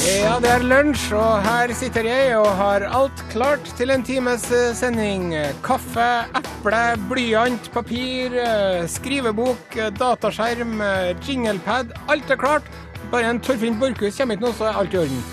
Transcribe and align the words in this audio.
Ja, 0.10 0.36
det 0.42 0.50
er 0.52 0.64
lunsj, 0.66 1.08
og 1.18 1.42
her 1.46 1.74
sitter 1.78 2.06
jeg 2.06 2.38
og 2.38 2.50
har 2.60 2.86
alt 2.86 3.24
klart 3.34 3.66
til 3.80 3.94
en 3.94 4.06
times 4.06 4.46
eh, 4.54 4.72
sending. 4.78 5.34
Kaffe, 5.66 6.08
eple, 6.38 6.84
blyant, 7.10 7.70
papir, 7.74 8.38
eh, 8.38 8.86
skrivebok, 8.90 9.78
eh, 9.78 9.92
dataskjerm, 9.98 10.80
jinglepad. 11.26 11.94
Alt 12.08 12.30
er 12.30 12.42
klart. 12.42 12.74
Bare 13.10 13.34
en 13.34 13.42
Torfinn 13.42 13.80
Borchhus 13.82 14.18
kommer 14.22 14.38
ikke 14.38 14.50
nå, 14.50 14.58
så 14.58 14.70
er 14.70 14.84
alt 14.84 14.98
i 14.98 15.06
orden. 15.06 15.24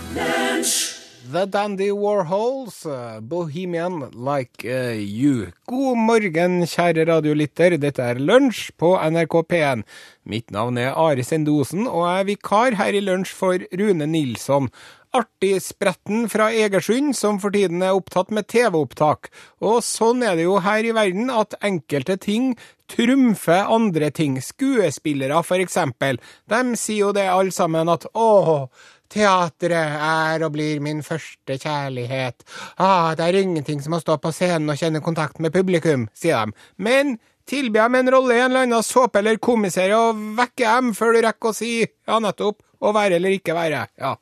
The 1.36 1.44
Dandy 1.44 1.90
Warhols, 1.90 2.86
Bohemian 3.20 4.10
Like 4.14 4.64
eh, 4.64 4.96
You. 4.96 5.52
God 5.68 5.98
morgen, 6.00 6.62
kjære 6.64 7.04
radiolytter. 7.10 7.76
Dette 7.76 8.00
er 8.00 8.16
Lunsj 8.16 8.70
på 8.80 8.94
NRK 8.96 9.36
P1. 9.50 9.82
Mitt 10.24 10.48
navn 10.54 10.80
er 10.80 10.96
Are 10.96 11.26
Sendosen, 11.26 11.84
og 11.84 12.06
jeg 12.06 12.22
er 12.22 12.28
vikar 12.30 12.78
her 12.80 12.96
i 12.96 13.04
Lunsj 13.04 13.34
for 13.36 13.66
Rune 13.76 14.08
Nilsson. 14.08 14.70
Artigspretten 15.16 16.24
fra 16.32 16.48
Egersund, 16.56 17.12
som 17.16 17.36
for 17.40 17.52
tiden 17.52 17.84
er 17.84 17.96
opptatt 17.96 18.32
med 18.32 18.48
TV-opptak. 18.48 19.28
Og 19.60 19.84
sånn 19.84 20.24
er 20.24 20.40
det 20.40 20.48
jo 20.48 20.56
her 20.64 20.88
i 20.88 20.96
verden, 20.96 21.28
at 21.28 21.56
enkelte 21.64 22.16
ting 22.16 22.54
trumfer 22.88 23.68
andre 23.76 24.08
ting. 24.14 24.40
Skuespillere, 24.40 25.44
for 25.44 25.60
eksempel. 25.60 26.20
De 26.48 26.80
sier 26.80 27.06
jo 27.06 27.14
det 27.16 27.28
alle 27.28 27.52
sammen, 27.52 27.92
at 27.92 28.08
åh, 28.14 28.68
Teatret 29.12 29.96
er 30.02 30.44
og 30.46 30.52
blir 30.56 30.82
min 30.84 31.02
første 31.06 31.58
kjærlighet. 31.60 32.44
Ah, 32.78 33.14
det 33.16 33.28
er 33.28 33.40
ingenting 33.42 33.82
som 33.84 33.96
å 33.96 34.02
stå 34.02 34.18
på 34.22 34.32
scenen 34.34 34.72
og 34.72 34.80
kjenne 34.80 35.02
kontakt 35.04 35.40
med 35.42 35.54
publikum, 35.54 36.08
sier 36.16 36.46
de. 36.46 36.56
Men 36.82 37.16
tilby 37.46 37.78
dem 37.78 38.00
en 38.00 38.12
rolle 38.16 38.34
i 38.34 38.42
en 38.42 38.50
eller 38.50 38.66
annen 38.66 38.86
såpe 38.86 39.20
eller 39.22 39.38
komiserie 39.42 39.96
og 39.96 40.18
vekke 40.38 40.66
dem 40.66 40.92
før 40.98 41.14
du 41.14 41.22
rekker 41.26 41.52
å 41.52 41.56
si 41.56 41.72
ja, 41.84 42.18
nettopp, 42.22 42.60
å 42.82 42.92
være 42.94 43.20
eller 43.20 43.38
ikke 43.38 43.56
være. 43.56 43.86
Ja. 44.00 44.16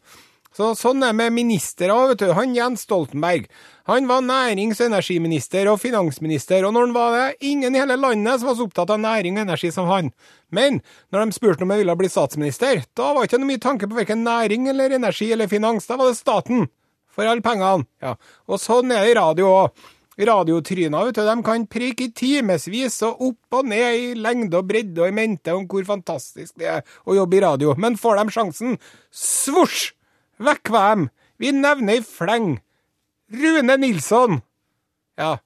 Så 0.55 0.69
sånn 0.79 1.03
er 1.03 1.11
det 1.11 1.19
med 1.19 1.35
ministre 1.35 1.95
vet 2.13 2.21
du. 2.23 2.29
Han 2.37 2.53
Jens 2.55 2.85
Stoltenberg. 2.87 3.49
Han 3.91 4.07
var 4.07 4.23
nærings- 4.23 4.79
og 4.79 4.87
energiminister 4.87 5.67
og 5.73 5.81
finansminister, 5.83 6.63
og 6.65 6.77
når 6.77 6.87
han 6.87 6.95
var 6.95 7.17
det, 7.17 7.25
ingen 7.51 7.75
i 7.75 7.81
hele 7.83 7.97
landet 7.99 8.39
som 8.39 8.49
var 8.49 8.55
så 8.61 8.69
opptatt 8.69 8.93
av 8.95 9.03
næring 9.03 9.35
og 9.35 9.49
energi 9.49 9.73
som 9.75 9.91
han. 9.91 10.13
Men 10.55 10.79
når 11.11 11.25
de 11.25 11.37
spurte 11.37 11.67
om 11.67 11.75
jeg 11.75 11.83
ville 11.83 11.97
bli 11.99 12.13
statsminister, 12.13 12.85
da 12.95 13.11
var 13.11 13.25
det 13.25 13.33
ikke 13.33 13.41
noe 13.43 13.51
mye 13.51 13.65
tanke 13.65 13.89
på 13.91 13.99
verken 13.99 14.23
næring 14.25 14.71
eller 14.71 14.95
energi 14.95 15.33
eller 15.35 15.51
finans, 15.51 15.91
da 15.91 15.99
var 15.99 16.13
det 16.13 16.21
staten. 16.23 16.69
For 17.15 17.27
alle 17.27 17.43
pengene. 17.43 17.87
Ja. 18.03 18.15
Og 18.47 18.63
sånn 18.63 18.95
er 18.95 19.05
det 19.05 19.13
i 19.13 19.19
radio 19.19 19.51
òg. 19.51 19.91
Radiotryna 20.15 21.01
vet 21.09 21.19
du, 21.19 21.25
de 21.27 21.35
kan 21.43 21.67
preke 21.67 22.07
i 22.07 22.13
timevis 22.15 23.01
og 23.03 23.23
opp 23.33 23.59
og 23.59 23.67
ned 23.67 23.99
i 23.99 24.13
lengde 24.15 24.61
og 24.61 24.69
bredde 24.71 25.03
og 25.03 25.11
i 25.11 25.17
mente 25.17 25.51
om 25.51 25.67
hvor 25.67 25.83
fantastisk 25.89 26.55
det 26.63 26.71
er 26.71 26.97
å 27.03 27.19
jobbe 27.19 27.41
i 27.41 27.43
radio, 27.43 27.75
men 27.75 27.99
får 27.99 28.23
de 28.23 28.35
sjansen, 28.37 28.79
svosj! 29.11 29.91
Vekk 30.43 30.73
dem! 30.75 31.09
Vi 31.39 31.53
nevner 31.53 32.01
i 32.01 32.05
fleng. 32.07 32.59
Rune 33.35 33.77
Nilsson! 33.77 34.41
Ja, 35.19 35.37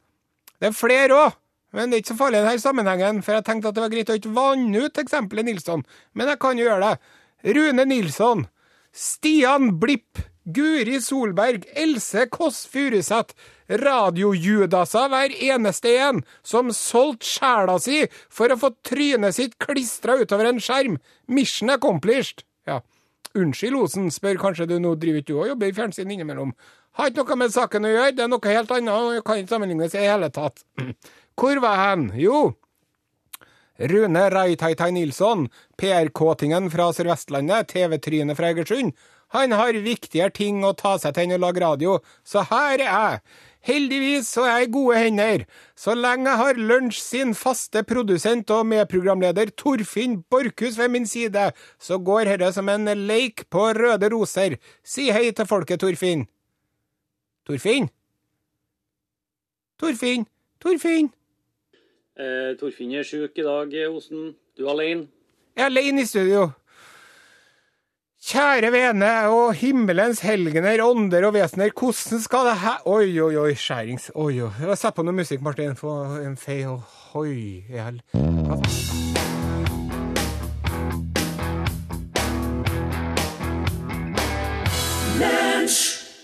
det 0.60 0.70
er 0.70 0.76
flere 0.76 1.16
òg, 1.16 1.36
men 1.76 1.90
det 1.90 1.98
er 1.98 2.02
ikke 2.02 2.14
så 2.14 2.20
farlig 2.22 2.40
i 2.40 2.46
denne 2.46 2.62
sammenhengen, 2.62 3.20
for 3.24 3.36
jeg 3.36 3.46
tenkte 3.46 3.70
at 3.70 3.76
det 3.76 3.84
var 3.84 3.92
greit 3.92 4.12
å 4.12 4.16
ikke 4.18 4.34
vanne 4.36 4.86
ut 4.86 5.00
eksempelet 5.02 5.48
Nilsson, 5.48 5.84
men 6.16 6.32
jeg 6.32 6.40
kan 6.42 6.58
jo 6.58 6.66
gjøre 6.66 6.88
det. 6.88 7.14
Rune 7.58 7.84
Nilsson, 7.88 8.46
Stian 8.96 9.74
Blipp, 9.80 10.22
Guri 10.48 10.96
Solberg, 11.04 11.66
Else 11.76 12.24
Kåss 12.32 12.64
Furuseth, 12.72 13.36
radiojudaser 13.68 15.10
hver 15.12 15.34
eneste 15.52 15.92
en, 16.00 16.22
som 16.40 16.72
solgte 16.72 17.28
sjela 17.28 17.76
si 17.84 18.06
for 18.32 18.48
å 18.48 18.56
få 18.56 18.72
trynet 18.86 19.36
sitt 19.36 19.58
klistra 19.60 20.16
utover 20.16 20.48
en 20.48 20.62
skjerm. 20.62 20.96
Mission 21.28 21.74
accomplished. 21.74 22.47
Unnskyld, 23.36 23.76
Osen, 23.76 24.08
spør 24.14 24.40
kanskje 24.40 24.68
du 24.70 24.78
nå, 24.80 24.94
driver 24.96 25.20
ikke 25.20 25.32
du 25.32 25.40
og 25.42 25.50
jobber 25.50 25.68
i 25.68 25.76
fjernsyn 25.76 26.14
innimellom? 26.14 26.54
Har 26.98 27.10
ikke 27.10 27.26
noe 27.26 27.40
med 27.42 27.52
saken 27.54 27.84
å 27.84 27.92
gjøre, 27.92 28.14
det 28.16 28.24
er 28.24 28.30
noe 28.32 28.54
helt 28.54 28.72
annet 28.74 28.94
og 28.94 29.26
kan 29.26 29.42
ikke 29.42 29.52
sammenlignes 29.52 29.98
i 29.98 30.06
hele 30.06 30.30
tatt. 30.34 30.64
Hvor 31.38 31.60
var 31.62 31.76
hen? 31.82 32.08
Jo, 32.18 32.48
Rune 33.78 34.30
Raitaitai 34.30 34.90
Nilsson, 34.90 35.44
PR-kåtingen 35.78 36.66
fra 36.72 36.88
Sør-Vestlandet, 36.90 37.68
TV-trynet 37.70 38.34
fra 38.34 38.50
Egersund. 38.50 38.96
Han 39.36 39.52
har 39.54 39.76
viktigere 39.84 40.34
ting 40.34 40.64
å 40.66 40.72
ta 40.74 40.96
seg 40.98 41.14
til 41.14 41.28
enn 41.28 41.36
å 41.36 41.42
lage 41.44 41.62
radio, 41.62 41.98
så 42.26 42.42
her 42.48 42.80
er 42.80 42.88
jeg. 42.88 43.20
Heldigvis 43.66 44.28
så 44.30 44.44
er 44.46 44.60
jeg 44.60 44.68
i 44.68 44.72
gode 44.72 44.98
hender. 45.02 45.44
Så 45.76 45.94
lenge 45.94 46.30
jeg 46.30 46.40
har 46.40 46.60
Lunsj 46.70 47.00
sin 47.02 47.34
faste 47.34 47.82
produsent 47.84 48.50
og 48.54 48.66
medprogramleder 48.70 49.50
Torfinn 49.58 50.22
Borchhus 50.30 50.78
ved 50.78 50.88
min 50.94 51.06
side, 51.06 51.50
så 51.78 51.98
går 51.98 52.30
dette 52.32 52.52
som 52.54 52.68
en 52.68 52.88
leik 53.08 53.48
på 53.50 53.68
røde 53.76 54.10
roser. 54.14 54.56
Si 54.84 55.10
hei 55.10 55.30
til 55.32 55.46
folket, 55.46 55.80
Torfinn. 55.80 56.26
Torfinn? 57.48 57.90
Torfinn? 59.78 60.26
Torfinn? 60.60 61.12
Eh, 62.18 62.54
Torfinn 62.58 62.94
er 62.98 63.06
sjuk 63.06 63.38
i 63.38 63.46
dag, 63.46 63.74
Osen. 63.90 64.34
Du 64.58 64.66
er 64.66 64.72
alene? 64.74 65.06
Jeg 65.56 65.62
er 65.62 65.70
alene 65.70 66.02
i 66.02 66.06
studio. 66.06 66.50
Kjære 68.18 68.72
vene 68.74 69.10
og 69.30 69.52
himmelens 69.54 70.24
helgener, 70.26 70.82
ånder 70.82 71.28
og 71.28 71.36
vesener, 71.36 71.70
hvordan 71.70 72.22
skal 72.24 72.50
det 72.50 72.56
her 72.64 72.88
Oi, 72.90 73.12
oi, 73.22 73.36
oi, 73.38 73.52
skjærings... 73.54 74.10
Oi, 74.14 74.40
oi. 74.42 74.74
Sett 74.74 74.96
på 74.96 75.06
noe 75.06 75.14
musikk, 75.14 75.44
Martin. 75.46 75.78
Få 75.78 76.00
en 76.24 76.34
fei 76.36 76.64
og 76.66 76.82
hoi 77.12 77.30
i 77.70 77.78
hel... 77.78 78.02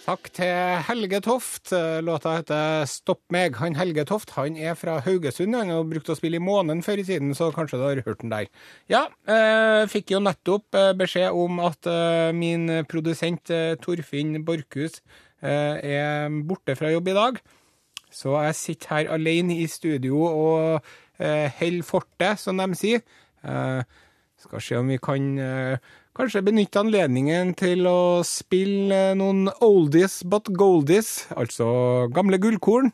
Takk 0.05 0.27
til 0.37 0.83
Helge 0.85 1.17
Toft. 1.25 1.71
Låta 2.05 2.35
heter 2.35 2.83
Stopp 2.85 3.23
meg. 3.33 3.55
Han 3.57 3.73
Helge 3.79 4.03
Toft 4.05 4.35
han 4.37 4.59
er 4.61 4.75
fra 4.77 4.99
Haugesund. 5.01 5.57
Han 5.57 5.71
har 5.73 5.87
brukt 5.89 6.11
å 6.13 6.17
spille 6.19 6.37
i 6.37 6.45
Månen 6.45 6.83
før 6.85 7.01
i 7.01 7.07
tiden, 7.09 7.31
så 7.33 7.49
kanskje 7.57 7.81
du 7.81 7.85
har 7.87 8.03
hørt 8.05 8.21
den 8.21 8.35
der. 8.35 8.51
Ja, 8.93 9.07
eh, 9.25 9.87
fikk 9.89 10.13
jo 10.13 10.21
nettopp 10.21 10.77
eh, 10.77 10.91
beskjed 11.01 11.33
om 11.33 11.57
at 11.65 11.89
eh, 11.89 12.37
min 12.37 12.69
produsent 12.91 13.49
eh, 13.49 13.79
Torfinn 13.81 14.45
Borchhus 14.45 15.01
eh, 15.41 15.81
er 15.81 16.37
borte 16.45 16.77
fra 16.77 16.93
jobb 16.93 17.09
i 17.09 17.17
dag. 17.23 17.41
Så 18.13 18.37
jeg 18.45 18.61
sitter 18.61 18.93
her 18.99 19.13
alene 19.17 19.57
i 19.57 19.67
studio 19.73 20.21
og 20.29 20.93
eh, 21.17 21.49
holder 21.63 21.89
fortet, 21.95 22.45
som 22.45 22.61
de 22.61 22.77
sier. 22.77 23.07
Skal 24.45 24.61
se 24.61 24.77
om 24.77 24.93
vi 24.93 25.01
kan 25.01 25.33
kanskje 26.15 26.45
benytte 26.47 26.83
anledningen 26.83 27.55
til 27.59 27.87
å 27.91 28.23
spille 28.27 29.15
noen 29.19 29.49
oldies 29.65 30.21
but 30.31 30.51
goldies, 30.55 31.25
altså 31.35 31.67
gamle 32.15 32.39
gullkorn, 32.43 32.93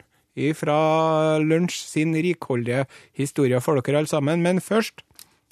fra 0.57 1.39
Lunsj 1.43 1.83
sin 1.85 2.15
rikholdige 2.17 2.87
historie 3.19 3.61
for 3.61 3.77
dere 3.77 4.01
alle 4.01 4.09
sammen. 4.09 4.41
Men 4.41 4.63
først 4.65 5.03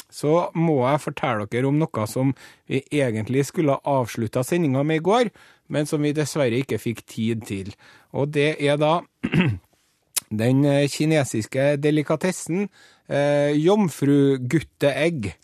så 0.08 0.48
må 0.56 0.78
jeg 0.86 1.02
fortelle 1.04 1.48
dere 1.52 1.68
om 1.68 1.78
noe 1.80 2.06
som 2.08 2.32
vi 2.70 2.80
egentlig 2.88 3.44
skulle 3.50 3.76
ha 3.76 3.98
avslutta 4.00 4.44
sendinga 4.46 4.82
med 4.86 5.02
i 5.02 5.04
går, 5.04 5.32
men 5.68 5.86
som 5.86 6.00
vi 6.02 6.14
dessverre 6.16 6.62
ikke 6.62 6.80
fikk 6.80 7.04
tid 7.04 7.44
til. 7.48 7.74
Og 8.16 8.32
det 8.32 8.54
er 8.64 8.80
da 8.80 9.02
den 10.42 10.64
kinesiske 10.88 11.74
delikatessen 11.82 12.68
eh, 13.08 13.52
jomfrugutteegg. 13.58 15.34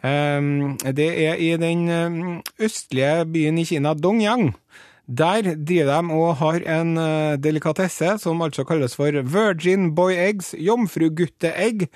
Um, 0.00 0.78
det 0.80 1.10
er 1.26 1.36
i 1.36 1.50
den 1.60 1.84
um, 1.92 2.40
østlige 2.60 3.26
byen 3.28 3.58
i 3.60 3.66
Kina, 3.68 3.92
Dongyang. 3.94 4.54
Der 5.10 5.42
driver 5.58 6.02
de 6.02 6.14
og 6.14 6.36
har 6.38 6.62
en 6.78 6.94
uh, 6.96 7.36
delikatesse 7.36 8.14
som 8.22 8.42
altså 8.42 8.64
kalles 8.64 8.94
for 8.96 9.10
Virgin 9.10 9.90
Boy 9.94 10.14
Eggs, 10.14 10.54
jomfrugutteegg. 10.54 11.88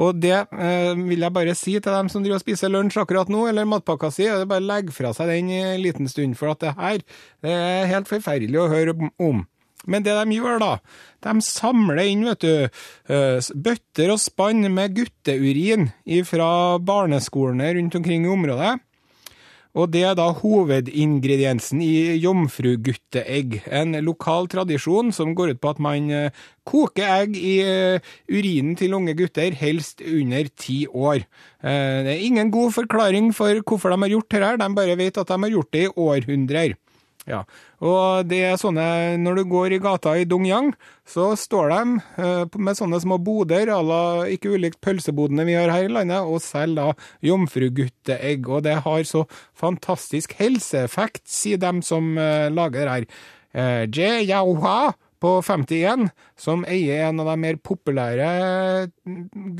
Og 0.00 0.16
det 0.22 0.38
eh, 0.56 0.96
vil 0.96 1.20
jeg 1.20 1.32
bare 1.36 1.54
si 1.54 1.74
til 1.76 1.92
dem 1.92 2.08
som 2.08 2.22
driver 2.24 2.38
og 2.40 2.44
spiser 2.46 2.72
lunsj 2.72 2.96
akkurat 3.02 3.28
nå, 3.28 3.44
eller 3.50 3.68
matpakka 3.68 4.08
si, 4.08 4.24
er 4.24 4.40
det 4.40 4.48
bare 4.48 4.64
å 4.64 4.70
legge 4.70 4.94
fra 4.96 5.12
seg 5.12 5.28
den 5.28 5.50
en 5.52 5.82
liten 5.84 6.08
stund, 6.08 6.38
for 6.40 6.54
at 6.54 6.62
det 6.64 6.72
her 6.78 7.02
det 7.44 7.52
er 7.52 7.90
helt 7.92 8.08
forferdelig 8.08 8.62
å 8.62 8.70
høre 8.72 8.96
om. 9.20 9.44
Men 9.86 10.04
det 10.06 10.14
de 10.14 10.38
gjør, 10.38 10.60
da, 10.62 10.76
de 11.26 11.34
samler 11.44 12.04
inn, 12.06 12.24
vet 12.28 12.44
du, 12.44 12.78
eh, 13.10 13.50
bøtter 13.66 14.14
og 14.14 14.22
spann 14.22 14.66
med 14.74 14.96
gutteurin 14.98 15.90
fra 16.28 16.78
barneskolene 16.78 17.74
rundt 17.78 17.98
omkring 17.98 18.26
i 18.26 18.32
området. 18.32 18.78
Og 19.72 19.88
det 19.88 20.02
er 20.04 20.16
da 20.18 20.26
hovedingrediensen 20.36 21.80
i 21.80 22.18
jomfrugutteegg. 22.20 23.62
En 23.72 23.96
lokal 24.04 24.50
tradisjon 24.52 25.08
som 25.16 25.32
går 25.32 25.54
ut 25.54 25.62
på 25.62 25.70
at 25.72 25.80
man 25.80 26.10
eh, 26.12 26.42
koker 26.68 27.08
egg 27.22 27.38
i 27.40 27.54
eh, 27.64 28.12
urinen 28.28 28.76
til 28.76 28.92
unge 28.98 29.16
gutter, 29.16 29.56
helst 29.56 30.04
under 30.04 30.52
ti 30.52 30.84
år. 30.92 31.24
Det 31.62 32.12
er 32.12 32.20
ingen 32.26 32.50
god 32.52 32.74
forklaring 32.74 33.32
for 33.32 33.62
hvorfor 33.64 33.94
de 33.94 34.02
har 34.02 34.12
gjort 34.12 34.34
dette, 34.34 34.56
de 34.60 34.76
bare 34.76 34.98
vet 34.98 35.18
at 35.22 35.30
de 35.30 35.40
har 35.46 35.54
gjort 35.56 35.72
det 35.72 35.86
i 35.86 35.92
århundrer. 36.04 36.76
Ja, 37.22 37.44
og 37.78 38.26
det 38.26 38.40
er 38.48 38.56
sånne, 38.58 39.14
når 39.22 39.36
du 39.38 39.42
går 39.52 39.76
i 39.76 39.78
gata 39.82 40.16
i 40.18 40.24
Dongyang, 40.26 40.72
så 41.06 41.28
står 41.38 41.70
de 41.70 41.82
eh, 42.18 42.56
med 42.58 42.74
sånne 42.74 42.98
små 43.02 43.20
boder, 43.22 43.70
à 43.70 43.78
la 43.86 44.00
ikke 44.26 44.56
ulikt 44.56 44.80
pølsebodene 44.82 45.46
vi 45.46 45.54
har 45.54 45.70
her 45.70 45.86
i 45.86 45.92
landet, 45.92 46.26
og 46.26 46.42
selger 46.42 46.90
da 46.96 47.28
jomfrugutteegg. 47.28 48.48
Og 48.50 48.64
det 48.66 48.80
har 48.82 49.06
så 49.06 49.22
fantastisk 49.54 50.34
helseeffekt, 50.40 51.22
sier 51.30 51.62
dem 51.62 51.78
som 51.86 52.16
eh, 52.18 52.48
lager 52.50 52.82
det 52.88 52.96
her. 52.96 53.06
Eh, 53.54 53.84
Je 53.86 54.10
Yaohua 54.26 54.92
på 55.22 55.36
51, 55.46 56.08
som 56.38 56.64
eier 56.66 57.04
en 57.06 57.20
av 57.22 57.26
de 57.30 57.36
mer 57.44 57.56
populære 57.62 58.28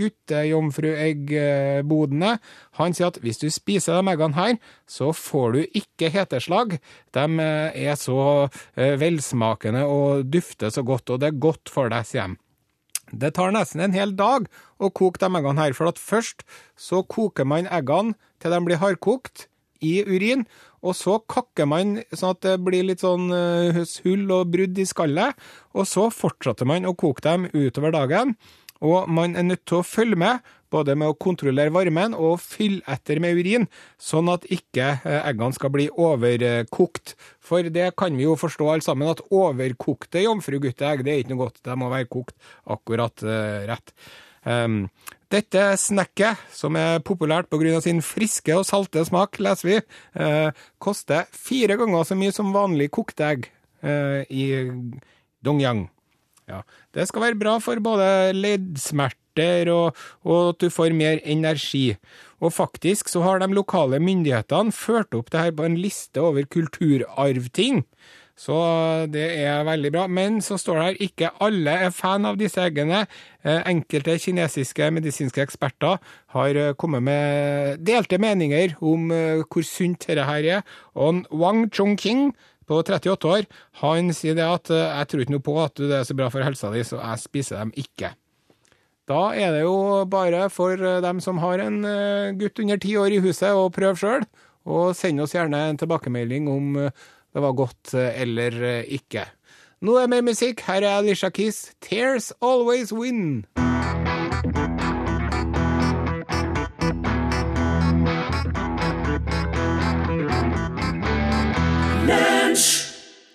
guttejomfrueggbodene, 0.00 2.32
han 2.80 2.94
sier 2.96 3.08
at 3.12 3.20
hvis 3.22 3.40
du 3.42 3.48
spiser 3.52 3.92
de 3.98 4.02
eggene 4.12 4.38
her, 4.38 4.54
så 4.90 5.06
får 5.14 5.48
du 5.54 5.60
ikke 5.78 6.14
heteslag. 6.14 6.68
De 7.14 7.24
er 7.40 7.96
så 8.00 8.48
eh, 8.74 9.00
velsmakende 9.00 9.82
og 9.86 10.24
dufter 10.32 10.70
så 10.74 10.82
godt, 10.86 11.10
og 11.10 11.16
det 11.22 11.28
er 11.30 11.44
godt 11.46 11.66
for 11.72 11.84
deg, 11.92 12.02
sier 12.08 12.26
de. 12.32 12.36
Det 13.12 13.34
tar 13.36 13.52
nesten 13.52 13.82
en 13.84 13.92
hel 13.92 14.16
dag 14.16 14.48
å 14.80 14.88
koke 14.88 15.20
de 15.20 15.28
eggene 15.28 15.60
her, 15.60 15.76
for 15.76 15.92
først 16.00 16.40
så 16.80 17.04
koker 17.04 17.44
man 17.48 17.68
eggene 17.68 18.16
til 18.40 18.50
de 18.54 18.60
blir 18.64 18.80
hardkokt 18.80 19.52
i 19.82 19.98
urin, 20.06 20.46
og 20.82 20.96
så 20.98 21.18
kakker 21.30 21.68
man 21.70 22.00
sånn 22.10 22.34
at 22.34 22.42
det 22.46 22.56
blir 22.66 22.86
litt 22.88 23.04
sånn 23.04 23.30
uh, 23.30 23.82
hull 24.04 24.24
og 24.34 24.50
brudd 24.54 24.80
i 24.82 24.88
skallet, 24.88 25.38
og 25.76 25.86
så 25.88 26.08
fortsetter 26.12 26.68
man 26.68 26.88
å 26.88 26.96
koke 26.98 27.22
dem 27.24 27.46
utover 27.54 27.94
dagen. 27.94 28.34
Og 28.82 29.06
man 29.06 29.36
er 29.38 29.46
nødt 29.46 29.62
til 29.70 29.78
å 29.78 29.86
følge 29.86 30.18
med, 30.18 30.42
både 30.72 30.96
med 30.98 31.12
å 31.12 31.18
kontrollere 31.20 31.70
varmen 31.70 32.16
og 32.16 32.40
fylle 32.42 32.80
etter 32.90 33.20
med 33.22 33.38
urin, 33.38 33.68
sånn 34.00 34.30
at 34.32 34.48
ikke 34.50 34.88
uh, 35.04 35.20
eggene 35.20 35.54
skal 35.54 35.70
bli 35.74 35.86
overkokt. 35.92 37.14
For 37.38 37.70
det 37.70 37.92
kan 38.00 38.18
vi 38.18 38.26
jo 38.26 38.34
forstå 38.40 38.72
alle 38.72 38.86
sammen, 38.86 39.12
at 39.12 39.22
overkokte 39.30 40.24
jomfrugutteegg 40.24 41.06
det 41.06 41.14
er 41.14 41.22
ikke 41.22 41.36
noe 41.36 41.44
godt, 41.46 41.62
de 41.68 41.78
må 41.78 41.92
være 41.92 42.10
kokt 42.10 42.34
akkurat 42.74 43.22
uh, 43.22 43.62
rett. 43.70 43.94
Um, 44.42 44.88
dette 45.32 45.62
snekket, 45.80 46.40
som 46.52 46.76
er 46.76 47.00
populært 47.04 47.48
pga. 47.50 47.80
sin 47.80 48.02
friske 48.04 48.54
og 48.56 48.66
salte 48.68 49.04
smak, 49.08 49.38
leser 49.40 49.68
vi, 49.68 49.80
eh, 50.14 50.50
koster 50.78 51.26
fire 51.32 51.76
ganger 51.80 52.04
så 52.04 52.18
mye 52.18 52.32
som 52.32 52.52
vanlig 52.52 52.90
kokte 52.90 53.24
egg 53.24 53.50
eh, 53.82 54.24
i 54.28 54.44
Dongyang. 55.42 55.88
Ja. 56.50 56.62
Det 56.92 57.06
skal 57.08 57.28
være 57.28 57.40
bra 57.40 57.58
for 57.62 57.78
både 57.80 58.32
leddsmerter 58.36 59.70
og, 59.72 59.96
og, 60.26 60.52
at 60.52 60.60
du 60.60 60.68
får 60.70 60.92
mer 60.96 61.22
energi. 61.24 61.96
Og 62.42 62.52
faktisk 62.52 63.08
så 63.08 63.22
har 63.22 63.40
de 63.40 63.48
lokale 63.54 64.00
myndighetene 64.02 64.74
ført 64.74 65.14
opp 65.14 65.30
det 65.32 65.40
her 65.40 65.54
på 65.56 65.64
en 65.64 65.78
liste 65.78 66.20
over 66.20 66.44
kulturarvting. 66.50 67.84
Så 68.38 68.54
det 69.12 69.26
er 69.44 69.64
veldig 69.66 69.90
bra. 69.92 70.06
Men 70.08 70.40
så 70.44 70.56
står 70.60 70.78
det 70.78 70.84
her 70.86 71.02
ikke 71.06 71.32
alle 71.44 71.74
er 71.86 71.92
fan 71.94 72.26
av 72.28 72.38
disse 72.40 72.62
eggene. 72.62 73.04
Eh, 73.44 73.60
enkelte 73.68 74.16
kinesiske 74.22 74.88
medisinske 74.94 75.44
eksperter 75.44 76.00
har 76.34 76.56
eh, 76.58 76.72
kommet 76.78 77.04
med 77.04 77.82
delte 77.84 78.18
meninger 78.22 78.78
om 78.80 79.12
eh, 79.12 79.44
hvor 79.44 79.66
sunt 79.66 80.08
dette 80.08 80.24
her 80.28 80.48
er. 80.58 80.64
Og 80.96 81.22
Wang 81.30 81.68
Chongqing 81.70 82.32
på 82.66 82.80
38 82.80 83.28
år, 83.28 83.46
han 83.82 84.12
sier 84.16 84.36
det 84.38 84.44
at 84.46 84.70
jeg 84.70 85.06
tror 85.10 85.22
ikke 85.22 85.34
noe 85.34 85.44
på 85.44 85.54
at 85.60 85.80
det 85.82 85.96
er 85.96 86.04
så 86.06 86.14
bra 86.16 86.28
for 86.30 86.46
helsa 86.46 86.70
di, 86.72 86.84
så 86.86 87.00
jeg 87.00 87.20
spiser 87.20 87.58
dem 87.58 87.72
ikke. 87.74 88.12
Da 89.10 89.24
er 89.34 89.50
det 89.50 89.64
jo 89.64 90.04
bare 90.08 90.46
for 90.48 90.78
dem 90.78 91.18
som 91.20 91.42
har 91.42 91.60
en 91.60 91.82
gutt 92.38 92.62
under 92.62 92.78
ti 92.80 92.94
år 92.96 93.16
i 93.16 93.18
huset, 93.20 93.50
å 93.50 93.66
prøve 93.74 93.98
sjøl. 93.98 94.24
Og 94.62 94.94
send 94.94 95.20
oss 95.20 95.34
gjerne 95.34 95.58
en 95.72 95.80
tilbakemelding 95.82 96.46
om 96.48 96.78
det 97.32 97.42
var 97.42 97.52
godt 97.56 97.94
eh, 97.94 98.20
eller 98.22 98.62
eh, 98.62 98.84
ikke. 98.92 99.24
Nå 99.82 99.96
er 99.98 100.06
mer 100.06 100.22
musikk. 100.22 100.60
Her 100.68 100.84
er 100.84 100.98
Alicia 101.00 101.30
Keys. 101.30 101.72
'Tears 101.80 102.32
Always 102.42 102.92
Win'. 102.92 103.44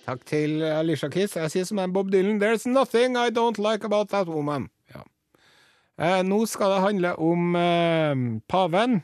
Takk 0.08 0.24
til 0.24 0.62
Alicia 0.62 1.08
Keys. 1.12 1.36
Jeg 1.36 1.50
sier 1.50 1.64
som 1.68 1.78
en 1.82 1.92
Bob 1.92 2.08
Dylan 2.12 2.38
'There's 2.40 2.64
nothing 2.64 3.16
I 3.16 3.28
don't 3.28 3.58
like 3.58 3.84
about 3.84 4.08
that 4.08 4.26
woman'. 4.28 4.70
Ja. 4.94 5.02
Eh, 5.98 6.22
nå 6.22 6.46
skal 6.46 6.70
det 6.70 6.80
handle 6.80 7.18
om 7.18 7.56
eh, 7.56 8.40
paven. 8.48 9.02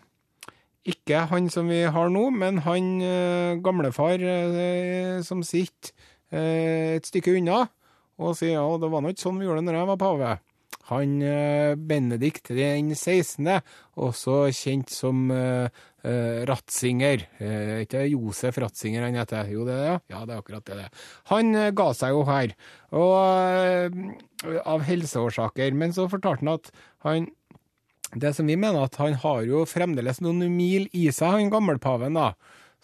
Ikke 0.85 1.23
han 1.31 1.47
som 1.49 1.71
vi 1.73 1.81
har 1.89 2.11
nå, 2.13 2.27
men 2.37 2.61
han 2.67 2.89
eh, 3.01 3.57
gamlefar 3.65 4.21
eh, 4.21 5.23
som 5.25 5.41
sitter 5.41 5.95
eh, 6.29 6.99
et 6.99 7.09
stykke 7.09 7.39
unna 7.39 7.63
og 8.21 8.37
sier 8.37 8.59
ja, 8.59 8.67
det 8.79 8.91
var 8.93 9.01
nå 9.03 9.15
ikke 9.15 9.25
sånn 9.25 9.41
vi 9.41 9.49
gjorde 9.49 9.63
det 9.63 9.71
når 9.71 9.79
jeg 9.81 9.91
var 9.91 10.03
pave. 10.03 10.35
Han 10.91 11.15
Benedikt 11.89 12.51
den 12.53 12.91
16., 12.93 13.49
også 14.05 14.35
kjent 14.53 14.93
som 14.93 15.33
Ratzinger. 16.05 17.25
Ikke 17.81 18.03
Josef 18.05 18.61
Ratzinger 18.61 19.07
han 19.07 19.17
heter? 19.17 19.49
Jo, 19.49 19.65
det 19.65 19.79
er 19.79 19.87
det? 19.89 19.97
Ja, 20.13 20.21
det 20.29 20.37
er 20.37 20.43
akkurat 20.45 20.69
det. 20.69 20.85
Han 21.33 21.57
ga 21.75 21.89
seg 21.97 22.13
jo 22.13 22.21
her, 22.29 22.53
og, 23.01 23.97
av 24.61 24.85
helseårsaker. 24.85 25.73
Men 25.73 25.97
så 25.97 26.05
fortalte 26.13 26.45
han 26.45 26.53
at 26.53 26.71
han 27.09 27.33
det 28.15 28.35
som 28.37 28.47
vi 28.47 28.57
mener, 28.57 28.85
at 28.85 28.99
han 29.01 29.17
har 29.23 29.43
jo 29.49 29.65
fremdeles 29.69 30.21
noen 30.25 30.47
mil 30.55 30.87
i 30.95 31.09
seg, 31.13 31.39
han 31.39 31.53
gammelpaven, 31.53 32.19
da. 32.19 32.33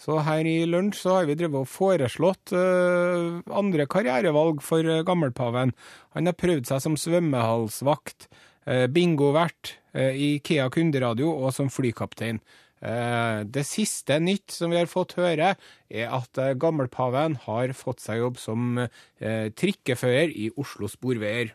Så 0.00 0.16
her 0.24 0.46
i 0.48 0.64
lunsj 0.64 1.02
så 1.02 1.18
har 1.18 1.26
vi 1.28 1.36
drevet 1.36 1.60
og 1.60 1.68
foreslått 1.68 2.54
uh, 2.56 3.42
andre 3.52 3.84
karrierevalg 3.90 4.62
for 4.64 4.86
uh, 4.86 5.02
gammelpaven. 5.04 5.74
Han 6.16 6.30
har 6.30 6.38
prøvd 6.40 6.70
seg 6.70 6.80
som 6.86 6.96
svømmehalsvakt, 6.96 8.30
uh, 8.64 8.86
bingovert, 8.88 9.74
uh, 9.92 10.08
i 10.08 10.38
Kea 10.46 10.70
kunderadio 10.72 11.34
og 11.34 11.52
som 11.56 11.72
flykaptein. 11.72 12.42
Det 12.80 13.60
siste 13.68 14.16
nytt 14.24 14.54
som 14.56 14.70
vi 14.72 14.78
har 14.78 14.86
fått 14.88 15.10
høre, 15.18 15.50
er 15.92 16.12
at 16.16 16.38
gammelpaven 16.56 17.34
har 17.42 17.74
fått 17.76 18.00
seg 18.00 18.22
jobb 18.22 18.38
som 18.40 18.78
trikkefører 19.20 20.32
i 20.32 20.46
Oslo 20.56 20.88
Sporveier. 20.88 21.52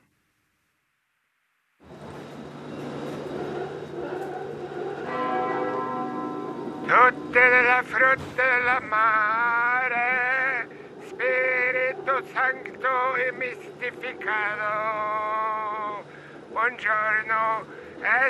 Tutte 6.87 7.49
della 7.49 7.81
frutta 7.81 8.21
della 8.35 8.79
mare, 8.79 10.67
Spirito 11.07 12.23
Santo 12.31 13.15
e 13.15 13.31
mistificato. 13.31 16.05
Buongiorno, 16.49 17.65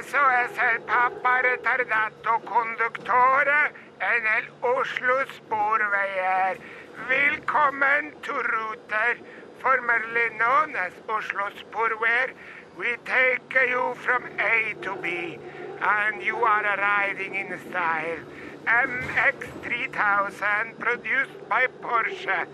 SOS 0.02 0.58
il 0.74 0.80
Papa 0.86 1.42
retardato 1.42 2.40
conduttore 2.46 3.74
e 3.98 4.20
nel 4.22 4.50
Oslo 4.62 5.26
Sporveier. 5.34 6.58
Willkommen 7.10 8.22
to 8.22 8.42
Ruter, 8.42 9.18
formerly 9.58 10.30
known 10.38 10.78
as 10.78 10.94
Oslo 11.08 11.50
Sporveier. 11.58 12.34
We 12.78 12.98
take 13.04 13.54
you 13.70 13.94
from 13.96 14.24
A 14.38 14.76
to 14.82 14.96
B, 14.98 15.40
and 15.80 16.22
you 16.22 16.44
are 16.44 16.76
riding 16.78 17.36
in 17.36 17.58
style. 17.70 18.20
MX3000 18.66 20.80
produced 20.80 21.48
by 21.48 21.68
Porsche. 21.82 22.48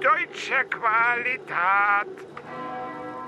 Deutsche 0.00 0.64
Qualitat. 0.68 2.08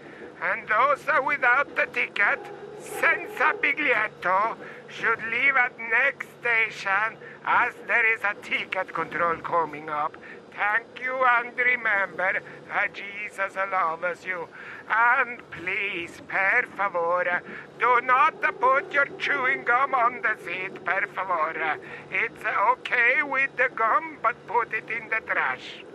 And 0.41 0.67
those 0.67 1.05
without 1.25 1.75
the 1.75 1.87
ticket 1.87 2.39
senza 2.81 3.53
biglietto 3.61 4.55
should 4.87 5.21
leave 5.29 5.55
at 5.55 5.77
next 5.79 6.27
station 6.39 7.17
as 7.45 7.73
there 7.87 8.13
is 8.13 8.21
a 8.23 8.33
ticket 8.41 8.93
control 8.93 9.37
coming 9.37 9.89
up. 9.89 10.17
Thank 10.53 11.01
you 11.01 11.13
and 11.13 11.57
remember 11.57 12.41
that 12.67 12.93
Jesus 12.93 13.55
loves 13.55 14.25
you. 14.25 14.47
And 14.89 15.39
please, 15.51 16.19
per 16.27 16.65
favore, 16.75 17.41
do 17.79 18.01
not 18.01 18.41
put 18.59 18.91
your 18.91 19.05
chewing 19.17 19.63
gum 19.63 19.93
on 19.93 20.21
the 20.21 20.35
seat, 20.43 20.83
per 20.83 21.07
favore. 21.07 21.77
It's 22.11 22.43
okay 22.71 23.23
with 23.23 23.55
the 23.55 23.69
gum, 23.73 24.17
but 24.21 24.35
put 24.47 24.73
it 24.73 24.89
in 24.89 25.07
the 25.09 25.21
trash. 25.25 25.85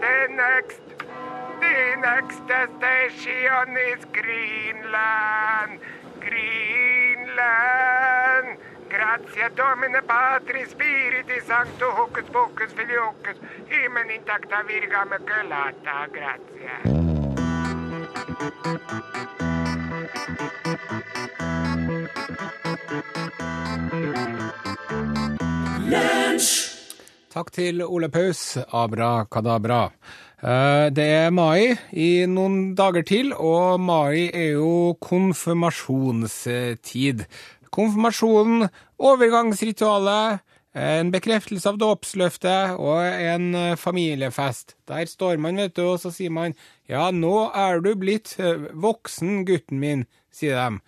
The 0.00 0.28
next, 0.30 0.80
the 1.58 1.96
next 2.00 2.36
station 2.36 3.76
is 3.76 4.04
Greenland. 4.12 5.80
Greenland. 6.20 7.98
Grazie 8.88 9.50
Domine 9.54 10.02
Patri 10.02 10.66
Spiriti 10.66 11.40
Sancto 11.44 11.86
Hocus 11.90 12.28
Pocus 12.30 12.72
Filioccus 12.72 13.36
Hymen 13.68 14.10
intacta 14.10 14.62
Virga 14.66 15.04
Maculata. 15.04 16.08
Grazie. 16.10 16.98
Takk 27.28 27.52
til 27.52 27.82
Ole 27.82 28.08
Paus, 28.08 28.56
Abra 28.72 29.24
Kadabra. 29.30 29.90
Eh, 30.42 30.90
Det 30.94 31.04
er 31.04 31.30
mai 31.34 31.74
i 31.92 32.26
noen 32.30 32.74
dager 32.78 33.02
til, 33.02 33.32
og 33.34 33.80
mai 33.80 34.30
er 34.30 34.52
jo 34.54 34.94
konfirmasjonstid. 35.02 37.24
Konfirmasjonen, 37.74 38.68
overgangsritualet, 38.98 40.38
en 40.78 41.10
bekreftelse 41.10 41.68
av 41.68 41.78
dåpsløftet 41.80 42.76
og 42.78 43.02
en 43.02 43.74
familiefest. 43.76 44.76
Der 44.86 45.04
står 45.10 45.36
man, 45.42 45.56
vet 45.56 45.74
du, 45.74 45.82
og 45.88 45.98
så 45.98 46.10
sier 46.14 46.30
man 46.30 46.54
ja, 46.88 47.10
nå 47.10 47.50
er 47.50 47.80
du 47.82 47.96
blitt 47.98 48.36
eh, 48.38 48.54
voksen, 48.78 49.42
gutten 49.48 49.80
min, 49.82 50.06
sier 50.30 50.54
de. 50.54 50.78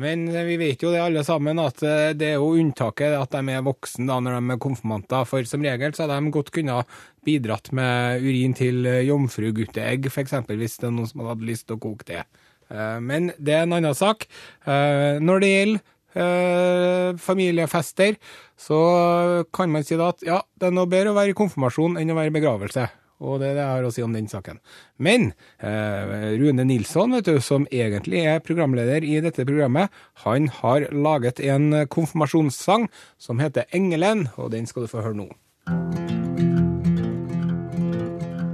Men 0.00 0.24
eh, 0.28 0.44
vi 0.48 0.56
vet 0.56 0.82
jo 0.82 0.92
det 0.92 1.02
alle 1.02 1.24
sammen, 1.24 1.60
at 1.60 1.82
eh, 1.84 2.12
det 2.16 2.30
er 2.30 2.38
jo 2.40 2.54
unntaket 2.56 3.16
at 3.18 3.34
de 3.34 3.52
er 3.52 3.64
voksne 3.66 4.08
da, 4.08 4.18
når 4.24 4.38
de 4.38 4.54
er 4.54 4.62
konfirmanter. 4.62 5.26
For 5.28 5.48
som 5.48 5.64
regel 5.64 5.92
så 5.92 6.06
hadde 6.06 6.20
de 6.20 6.32
godt 6.32 6.52
kunnet 6.54 7.00
bidratt 7.26 7.72
med 7.76 8.24
urin 8.24 8.56
til 8.56 8.86
eh, 8.88 9.02
jomfrugutteegg, 9.08 10.08
f.eks. 10.08 10.38
hvis 10.48 10.78
det 10.80 10.88
er 10.88 10.96
noen 10.96 11.10
som 11.10 11.26
hadde 11.28 11.48
lyst 11.48 11.68
til 11.68 11.78
å 11.78 11.82
koke 11.82 12.08
det. 12.08 12.24
Men 12.72 13.26
det 13.36 13.52
er 13.52 13.66
en 13.66 13.74
annen 13.76 13.92
sak. 13.92 14.24
Når 14.64 15.42
det 15.42 15.48
gjelder 15.50 17.18
familiefester, 17.20 18.16
så 18.56 18.78
kan 19.52 19.68
man 19.74 19.84
si 19.84 19.98
at 20.00 20.24
ja, 20.24 20.38
det 20.56 20.70
er 20.70 20.72
noe 20.78 20.88
bedre 20.88 21.12
å 21.12 21.18
være 21.18 21.34
i 21.34 21.36
konfirmasjon 21.36 21.98
enn 22.00 22.14
å 22.14 22.16
være 22.16 22.32
i 22.32 22.36
begravelse. 22.38 22.86
Og 23.22 23.38
det 23.40 23.52
er 23.52 23.56
det 23.56 23.62
jeg 23.62 23.76
har 23.76 23.86
å 23.86 23.92
si 23.94 24.04
om 24.04 24.16
den 24.16 24.28
saken. 24.30 24.58
Men 24.98 25.30
eh, 25.62 26.34
Rune 26.42 26.66
Nilsson, 26.66 27.14
vet 27.14 27.30
du, 27.30 27.38
som 27.44 27.68
egentlig 27.70 28.24
er 28.26 28.42
programleder 28.44 29.06
i 29.06 29.20
dette 29.22 29.46
programmet, 29.48 29.94
han 30.26 30.50
har 30.60 30.88
laget 30.90 31.40
en 31.46 31.84
konfirmasjonssang 31.86 32.88
som 33.22 33.42
heter 33.42 33.70
Engelen, 33.70 34.26
og 34.36 34.50
den 34.56 34.66
skal 34.66 34.86
du 34.86 34.92
få 34.92 35.06
høre 35.06 35.22
nå. 35.22 35.30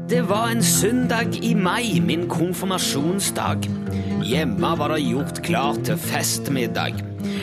Det 0.08 0.22
var 0.28 0.48
en 0.48 0.62
søndag 0.62 1.36
i 1.44 1.54
mai, 1.54 2.00
min 2.00 2.28
konfirmasjonsdag. 2.28 3.66
Hjemme 4.24 4.70
var 4.80 4.94
det 4.94 5.02
gjort 5.04 5.42
klart 5.44 5.82
til 5.84 6.00
festmiddag. 6.00 6.96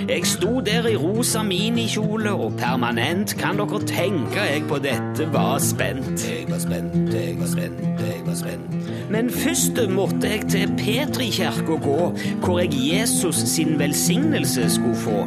Jeg 0.10 0.26
sto 0.26 0.60
der 0.60 0.88
i 0.88 0.96
rosa 0.96 1.42
minikjole, 1.44 2.32
og 2.32 2.54
permanent 2.60 3.34
kan 3.40 3.58
dere 3.58 3.80
tenke 3.90 4.44
jeg 4.46 4.62
på 4.70 4.78
dette 4.84 5.26
var 5.34 5.58
spent. 5.58 6.22
Jeg 6.30 6.46
var 6.50 6.62
spent, 6.62 7.14
jeg 7.14 7.40
var 7.40 7.50
spent, 7.50 7.82
jeg 8.06 8.22
var 8.26 8.38
spent. 8.38 8.76
Men 9.10 9.30
først 9.30 9.82
måtte 9.90 10.30
jeg 10.30 10.46
til 10.50 10.72
Petrikirka 10.78 11.80
gå, 11.82 12.14
hvor 12.44 12.60
jeg 12.60 12.70
Jesus 12.74 13.36
sin 13.36 13.80
velsignelse 13.80 14.70
skulle 14.70 14.96
få. 14.96 15.26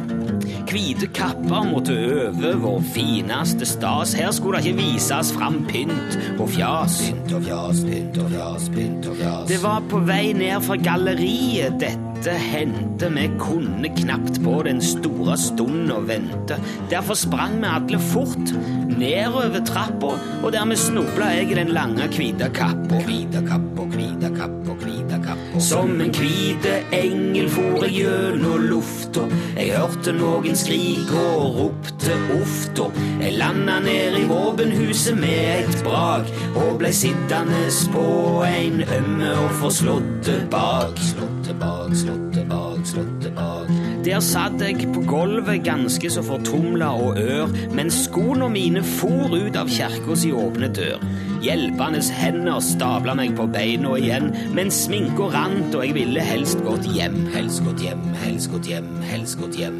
Hvite 0.71 1.07
kapper 1.07 1.63
måtte 1.71 1.93
øve 1.93 2.55
vår 2.61 2.83
fineste 2.93 3.65
stas. 3.65 4.13
Her 4.13 4.31
skulle 4.31 4.61
det 4.61 4.65
ikke 4.65 4.83
vises 4.83 5.33
fram 5.33 5.65
pynt 5.67 6.19
og 6.39 6.49
fjas. 6.49 7.01
Pynt 7.09 7.33
og 7.33 7.43
fjas, 7.43 7.83
pynt 7.83 8.17
og 8.23 8.31
fjas, 8.31 8.69
pynt 8.75 9.07
og 9.07 9.15
fjas. 9.15 9.47
Det 9.47 9.63
var 9.63 9.81
på 9.89 10.03
vei 10.07 10.33
ned 10.33 10.61
fra 10.61 10.79
galleriet 10.83 11.81
dette 11.81 12.08
hendte. 12.27 13.09
Vi 13.09 13.29
kunne 13.39 13.89
knapt 13.95 14.43
på 14.43 14.61
den 14.63 14.81
store 14.81 15.37
stunden 15.37 15.91
å 15.91 16.01
vente. 16.07 16.59
Derfor 16.91 17.15
sprang 17.15 17.59
vi 17.61 17.69
alle 17.69 17.99
fort 18.11 18.53
nedover 18.99 19.61
trappa, 19.65 20.13
og 20.43 20.51
dermed 20.53 20.79
snubla 20.79 21.31
jeg 21.37 21.51
i 21.51 21.59
den 21.61 21.71
lange 21.75 22.07
hvite 22.11 22.49
kappa. 22.55 22.99
Hvite 23.07 23.43
kappa, 23.47 23.85
hvite 23.93 24.31
kappa, 24.35 24.75
hvite 24.83 25.19
kappa. 25.23 25.61
Som 25.63 26.01
en 26.01 26.11
hvite 26.15 26.75
engel 26.95 27.49
for 27.53 27.85
jeg 27.85 27.95
gjennom 28.01 28.67
lufta. 28.69 29.25
Jeg 29.55 29.73
hørte 29.77 30.13
noen 30.17 30.59
skrike 30.59 31.23
og 31.39 31.59
ropte 31.59 32.19
ofta. 32.39 32.89
Jeg 33.23 33.37
landa 33.39 33.79
ned 33.83 34.19
i 34.19 34.27
våpenhuset 34.29 35.19
med 35.19 35.65
et 35.65 35.83
brak 35.87 36.29
og 36.55 36.79
blei 36.81 36.93
sittende 36.95 37.67
på 37.93 38.07
en 38.47 38.83
ømme 38.83 39.35
og 39.45 39.51
forslåtte 39.63 40.41
bak. 40.51 40.99
Slåtte 41.11 41.38
tilbake 41.49 42.85
slåtte 42.85 43.31
bak. 43.35 43.71
Der 44.05 44.21
satt 44.23 44.61
jeg 44.63 44.87
på 44.93 45.03
gulvet 45.07 45.65
ganske 45.65 46.11
så 46.11 46.23
fortumla 46.23 46.91
og 46.95 47.19
ør, 47.19 47.51
mens 47.75 48.05
skoene 48.05 48.49
mine 48.53 48.83
for 48.83 49.35
ut 49.35 49.57
av 49.59 49.69
kirkas 49.69 50.25
åpne 50.29 50.71
dør. 50.75 51.03
Hjelpende 51.43 52.01
hender 52.15 52.59
stabla 52.63 53.15
meg 53.15 53.35
på 53.37 53.47
beina 53.51 53.95
igjen, 53.99 54.31
mens 54.55 54.85
sminka 54.85 55.29
rant 55.35 55.75
og 55.75 55.85
jeg 55.85 55.95
ville 55.95 56.23
helst 56.23 56.59
gått 56.65 56.87
hjem. 56.95 57.21
Helst 57.35 57.63
gått 57.63 57.83
hjem, 57.83 58.03
helst 58.23 58.51
gått 58.51 58.71
hjem, 58.71 58.89
helst 59.07 59.39
gått 59.39 59.59
hjem. 59.59 59.79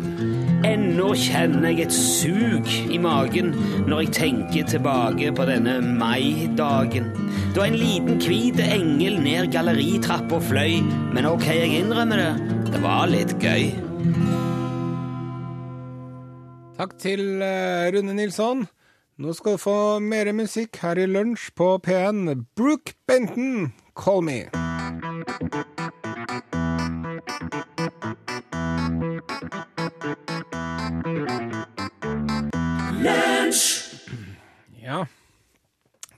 Ennå 0.66 1.14
kjenner 1.16 1.72
jeg 1.72 1.86
et 1.88 1.94
sug 1.96 2.68
i 2.92 2.98
magen 3.00 3.54
når 3.88 4.02
jeg 4.04 4.14
tenker 4.18 4.66
tilbake 4.68 5.32
på 5.36 5.46
denne 5.48 5.78
maidagen. 5.84 7.08
Da 7.56 7.64
en 7.64 7.78
liten 7.80 8.20
hvit 8.20 8.60
engel 8.64 9.20
ned 9.24 9.54
galleritrappa 9.54 10.42
fløy, 10.50 10.82
men 11.16 11.30
ok, 11.30 11.46
jeg 11.48 11.80
innrømmer 11.80 12.20
det, 12.20 12.58
det 12.74 12.84
var 12.84 13.08
litt 13.12 13.38
gøy. 13.40 13.70
Takk 16.80 16.96
til 17.00 17.42
eh, 17.44 17.90
Rune 17.96 18.16
Nilsson. 18.16 18.68
Nå 19.20 19.36
skal 19.36 19.58
du 19.58 19.64
få 19.64 19.78
mer 20.00 20.32
musikk 20.36 20.80
her 20.84 21.00
i 21.00 21.08
lunsj 21.08 21.50
på 21.60 21.74
P1. 21.84 22.46
Brooke 22.56 22.96
Benton, 23.08 23.74
Call 23.96 24.24
Me. 24.28 24.42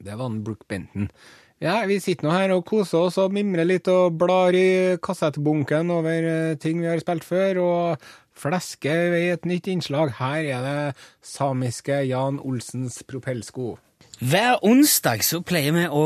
Det 0.05 0.17
var 0.17 0.29
en 0.29 0.43
Brook 0.45 0.67
Benton. 0.69 1.09
Ja, 1.61 1.75
vi 1.85 1.99
sitter 2.01 2.25
nå 2.25 2.33
her 2.33 2.51
og 2.55 2.63
koser 2.65 3.05
oss 3.05 3.19
og 3.21 3.35
mimrer 3.35 3.67
litt 3.69 3.85
og 3.91 4.15
blar 4.17 4.55
i 4.57 4.97
kassettbunken 5.03 5.93
over 5.93 6.25
eh, 6.25 6.55
ting 6.57 6.81
vi 6.81 6.89
har 6.89 7.01
spilt 7.03 7.27
før, 7.27 7.59
og 7.61 8.07
flesker 8.41 9.13
i 9.19 9.27
et 9.35 9.45
nytt 9.45 9.69
innslag. 9.69 10.15
Her 10.17 10.41
er 10.41 10.65
det 10.65 11.05
samiske 11.21 12.01
Jan 12.09 12.41
Olsens 12.41 13.03
propellsko. 13.05 13.75
Hver 14.21 14.59
onsdag 14.65 15.23
så 15.25 15.39
pleier 15.41 15.73
vi 15.73 15.83
å 15.89 16.03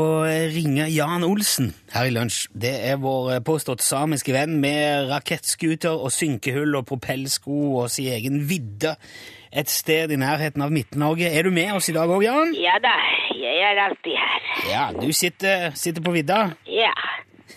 ringe 0.52 0.86
Jan 0.88 1.24
Olsen 1.24 1.74
her 1.92 2.08
i 2.08 2.12
lunsj. 2.14 2.46
Det 2.56 2.72
er 2.88 3.00
vår 3.00 3.42
påstått 3.44 3.84
samiske 3.84 4.32
venn 4.32 4.54
med 4.62 5.10
rakettskuter 5.10 5.92
og 5.92 6.12
synkehull 6.16 6.78
og 6.78 6.86
propellsko 6.88 7.58
og 7.82 7.90
sin 7.92 8.08
egen 8.16 8.38
vidde 8.48 8.94
et 9.52 9.70
sted 9.70 10.10
i 10.12 10.18
nærheten 10.20 10.62
av 10.64 10.72
Midt-Norge. 10.74 11.28
Er 11.30 11.46
du 11.46 11.50
med 11.54 11.72
oss 11.76 11.88
i 11.90 11.94
dag 11.96 12.10
òg, 12.10 12.24
Jan? 12.26 12.52
Ja 12.58 12.76
da, 12.82 12.94
jeg 13.36 13.62
er 13.70 13.80
alltid 13.86 14.18
her. 14.20 14.46
Ja, 14.70 14.84
du 14.96 15.12
sitter, 15.12 15.70
sitter 15.78 16.02
på 16.04 16.14
vidda? 16.16 16.40
Ja. 16.70 16.92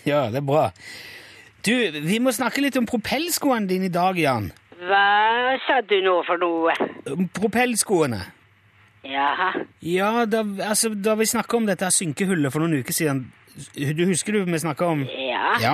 Ja, 0.06 0.26
det 0.30 0.40
er 0.42 0.46
bra. 0.46 0.68
Du, 1.66 1.72
vi 2.06 2.18
må 2.22 2.32
snakke 2.32 2.62
litt 2.64 2.78
om 2.80 2.86
propellskoene 2.88 3.68
dine 3.68 3.90
i 3.90 3.92
dag, 3.92 4.16
Jan. 4.18 4.50
Hva 4.80 5.56
sa 5.66 5.80
du 5.84 5.98
nå 6.04 6.20
for 6.24 6.40
noe? 6.40 6.72
Propellskoene. 7.36 8.22
Jaha. 9.04 9.50
Ja, 9.84 10.24
da, 10.28 10.44
altså, 10.68 10.92
da 10.94 11.14
vi 11.16 11.26
snakka 11.28 11.56
om 11.56 11.68
dette 11.68 11.88
synkehullet 11.92 12.52
for 12.52 12.60
noen 12.64 12.82
uker 12.82 12.92
siden 12.92 13.22
Du 13.72 14.02
husker 14.06 14.36
du 14.36 14.44
vi 14.44 14.58
snakka 14.60 14.86
om 14.92 15.06
Ja. 15.08 15.54
Ja. 15.60 15.72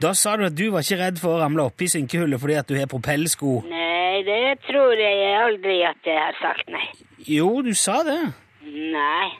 Da 0.00 0.14
sa 0.16 0.34
du 0.36 0.46
at 0.48 0.56
du 0.56 0.70
var 0.72 0.82
ikke 0.82 0.98
redd 1.00 1.20
for 1.20 1.36
å 1.36 1.42
ramle 1.44 1.68
oppi 1.68 1.86
synkehullet 1.92 2.40
fordi 2.40 2.56
at 2.58 2.68
du 2.68 2.74
har 2.78 2.88
propellsko. 2.90 3.60
Nei, 3.70 3.91
det 4.26 4.60
tror 4.68 4.92
jeg 4.98 5.32
aldri 5.38 5.78
at 5.88 6.06
jeg 6.08 6.18
har 6.18 6.36
sagt, 6.40 6.68
nei. 6.72 6.86
Jo, 7.28 7.62
du 7.62 7.72
sa 7.78 8.00
det. 8.06 8.18
Nei. 8.66 9.30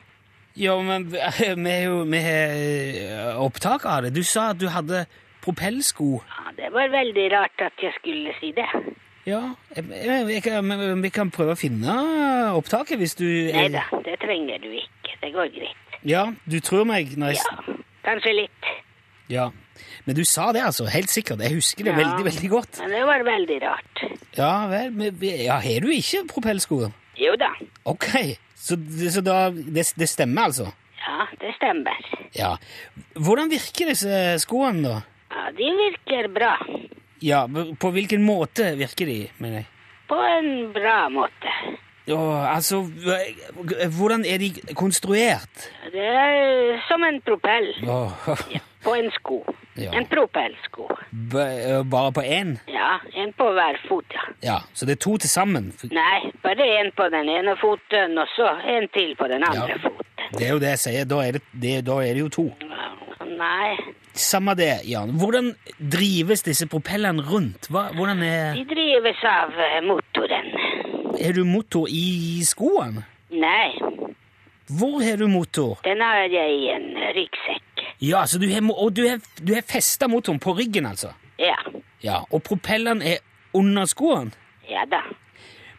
Jo, 0.58 0.78
men 0.84 1.06
vi 1.10 1.18
har 1.22 1.84
jo 1.86 2.02
vi 2.04 2.20
eh, 2.20 3.36
opptak 3.40 3.86
av 3.88 4.02
det. 4.04 4.12
Du 4.14 4.22
sa 4.26 4.50
at 4.52 4.58
du 4.60 4.66
hadde 4.68 5.06
propellsko. 5.42 6.20
Ja, 6.28 6.52
det 6.58 6.68
var 6.74 6.90
veldig 6.92 7.24
rart 7.32 7.64
at 7.64 7.80
jeg 7.82 7.94
skulle 7.98 8.34
si 8.40 8.52
det. 8.56 8.68
Ja, 9.26 9.40
jeg, 9.76 9.84
jeg, 9.94 10.26
jeg, 10.34 10.42
kan- 10.42 11.02
vi 11.02 11.10
kan 11.14 11.30
prøve 11.30 11.54
å 11.54 11.58
finne 11.60 11.94
opptaket 12.58 12.98
hvis 12.98 13.14
du 13.18 13.26
Nei 13.54 13.68
da, 13.70 13.84
det 14.04 14.16
trenger 14.22 14.58
du 14.62 14.68
ikke. 14.74 15.16
Det 15.22 15.30
går 15.34 15.50
greit. 15.54 15.98
Ja, 16.02 16.24
du 16.50 16.58
tror 16.60 16.84
meg 16.90 17.12
Nice. 17.16 17.42
Ja, 17.46 17.76
kanskje 18.08 18.32
litt. 18.42 18.72
Ja. 19.28 19.50
Men 20.04 20.16
du 20.16 20.24
sa 20.24 20.52
det, 20.52 20.62
altså. 20.62 20.84
Helt 20.90 21.10
sikkert. 21.10 21.40
Jeg 21.40 21.54
husker 21.54 21.84
det 21.84 21.92
Ja. 21.92 21.98
veldig, 21.98 22.24
veldig 22.24 22.50
godt. 22.50 22.78
Men 22.80 22.90
det 22.90 23.04
var 23.06 23.24
veldig 23.24 23.58
rart. 23.62 24.02
Ja 24.36 24.66
vel. 24.68 24.90
Men, 24.92 25.18
ja, 25.22 25.58
har 25.60 25.80
du 25.80 25.88
ikke 25.92 26.26
propellsko? 26.28 26.90
Jo 27.18 27.36
da. 27.38 27.50
Ok. 27.84 28.06
Så, 28.56 28.76
så 29.10 29.20
da 29.24 29.50
det, 29.50 29.86
det 29.98 30.08
stemmer, 30.08 30.42
altså? 30.50 30.68
Ja, 31.02 31.26
det 31.40 31.54
stemmer. 31.56 31.98
Ja. 32.38 32.56
Hvordan 33.18 33.50
virker 33.50 33.88
disse 33.90 34.38
skoene, 34.38 34.82
da? 34.82 35.00
Ja, 35.32 35.50
de 35.56 35.70
virker 35.80 36.28
bra. 36.34 36.52
Ja, 37.22 37.46
På 37.80 37.90
hvilken 37.94 38.22
måte 38.26 38.74
virker 38.78 39.06
de, 39.06 39.28
mener 39.38 39.62
jeg? 39.62 39.66
På 40.08 40.18
en 40.18 40.72
bra 40.74 41.08
måte. 41.08 41.52
Ja, 42.06 42.18
altså 42.56 42.80
Hvordan 43.96 44.24
er 44.26 44.38
de 44.42 44.48
konstruert? 44.74 45.68
Det 45.92 46.02
er 46.02 46.80
som 46.88 47.04
en 47.06 47.20
propell 47.22 47.68
Åh, 47.86 48.26
på 48.84 48.94
en 48.98 49.10
sko. 49.14 49.40
Ja. 49.76 49.90
En 49.96 50.06
propellsko. 50.06 50.88
ba- 51.32 51.82
Bare 51.84 52.12
på 52.12 52.20
én? 52.22 52.58
Ja, 52.68 52.98
en 53.16 53.32
på 53.32 53.46
hver 53.56 53.78
fot, 53.88 54.04
ja. 54.12 54.24
Ja, 54.42 54.58
så 54.74 54.86
det 54.86 54.92
er 54.98 55.00
to 55.04 55.16
til 55.16 55.30
sammen? 55.30 55.72
Nei, 55.90 56.30
bare 56.42 56.66
en 56.80 56.90
på 56.96 57.08
den 57.12 57.28
ene 57.28 57.56
foten, 57.60 58.18
og 58.18 58.28
så 58.36 58.50
en 58.76 58.88
til 58.92 59.14
på 59.16 59.28
den 59.32 59.42
andre 59.44 59.68
Ja. 59.68 59.78
foten. 59.82 60.06
Det 60.38 60.46
er 60.46 60.52
jo 60.52 60.58
det 60.58 60.68
jeg 60.74 60.78
sier. 60.78 61.04
Da 61.04 61.16
er 61.26 61.32
det, 61.32 61.42
det, 61.62 61.84
da 61.86 61.92
er 62.00 62.14
det 62.14 62.20
jo 62.20 62.28
to. 62.28 62.44
Nei, 63.38 63.76
Samme 64.14 64.52
det, 64.54 64.82
Jan. 64.84 65.08
Hvordan 65.16 65.54
drives 65.80 66.42
disse 66.44 66.66
propellene 66.68 67.22
rundt? 67.24 67.68
Hva, 67.72 67.86
hvordan 67.96 68.20
er 68.22 68.54
de 68.58 68.64
drives 68.68 69.22
av 69.24 69.54
eh, 69.56 69.80
motoren. 69.88 70.50
Er 71.20 71.32
du 71.32 71.44
motor 71.48 71.86
i 71.88 72.42
skoene? 72.44 73.06
Nei, 73.30 73.72
Hvor 74.68 75.00
har 75.04 75.16
du 75.16 75.26
motor? 75.28 75.78
den 75.84 76.00
har 76.00 76.28
jeg 76.28 76.50
i 76.60 76.68
en 76.74 76.86
ryggsekk. 77.16 77.71
Ja, 78.02 78.24
så 78.26 78.38
du 78.42 78.48
har, 78.50 78.64
og 78.74 78.94
du 78.96 79.04
har, 79.08 79.20
du 79.38 79.52
har 79.54 79.62
festa 79.62 80.08
motoren 80.10 80.40
på 80.42 80.56
ryggen, 80.58 80.86
altså? 80.86 81.12
Ja, 81.38 81.56
Ja, 82.02 82.24
Og 82.34 82.42
propelleren 82.42 83.02
er 83.02 83.20
under 83.54 83.84
skoene? 83.86 84.32
ja 84.70 84.82
da. 84.90 85.02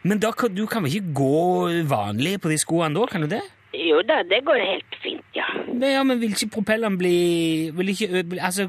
Men 0.03 0.19
da 0.19 0.31
kan, 0.35 0.51
du 0.55 0.65
kan 0.67 0.83
vel 0.83 0.95
ikke 0.95 1.13
gå 1.15 1.83
vanlig 1.87 2.37
på 2.43 2.49
de 2.51 2.57
skoene 2.59 2.95
da, 2.95 3.05
kan 3.07 3.21
du 3.23 3.27
det? 3.31 3.41
Jo 3.73 4.01
da, 4.05 4.21
det 4.27 4.41
går 4.45 4.59
helt 4.61 4.97
fint, 5.03 5.23
ja. 5.35 5.45
Men, 5.67 5.91
ja, 5.91 6.03
Men 6.03 6.19
vil 6.21 6.31
ikke 6.35 6.49
propelleren 6.59 6.97
bli 6.99 7.71
Vil 7.73 7.89
ikke 7.89 8.09
ø, 8.11 8.23
altså, 8.39 8.67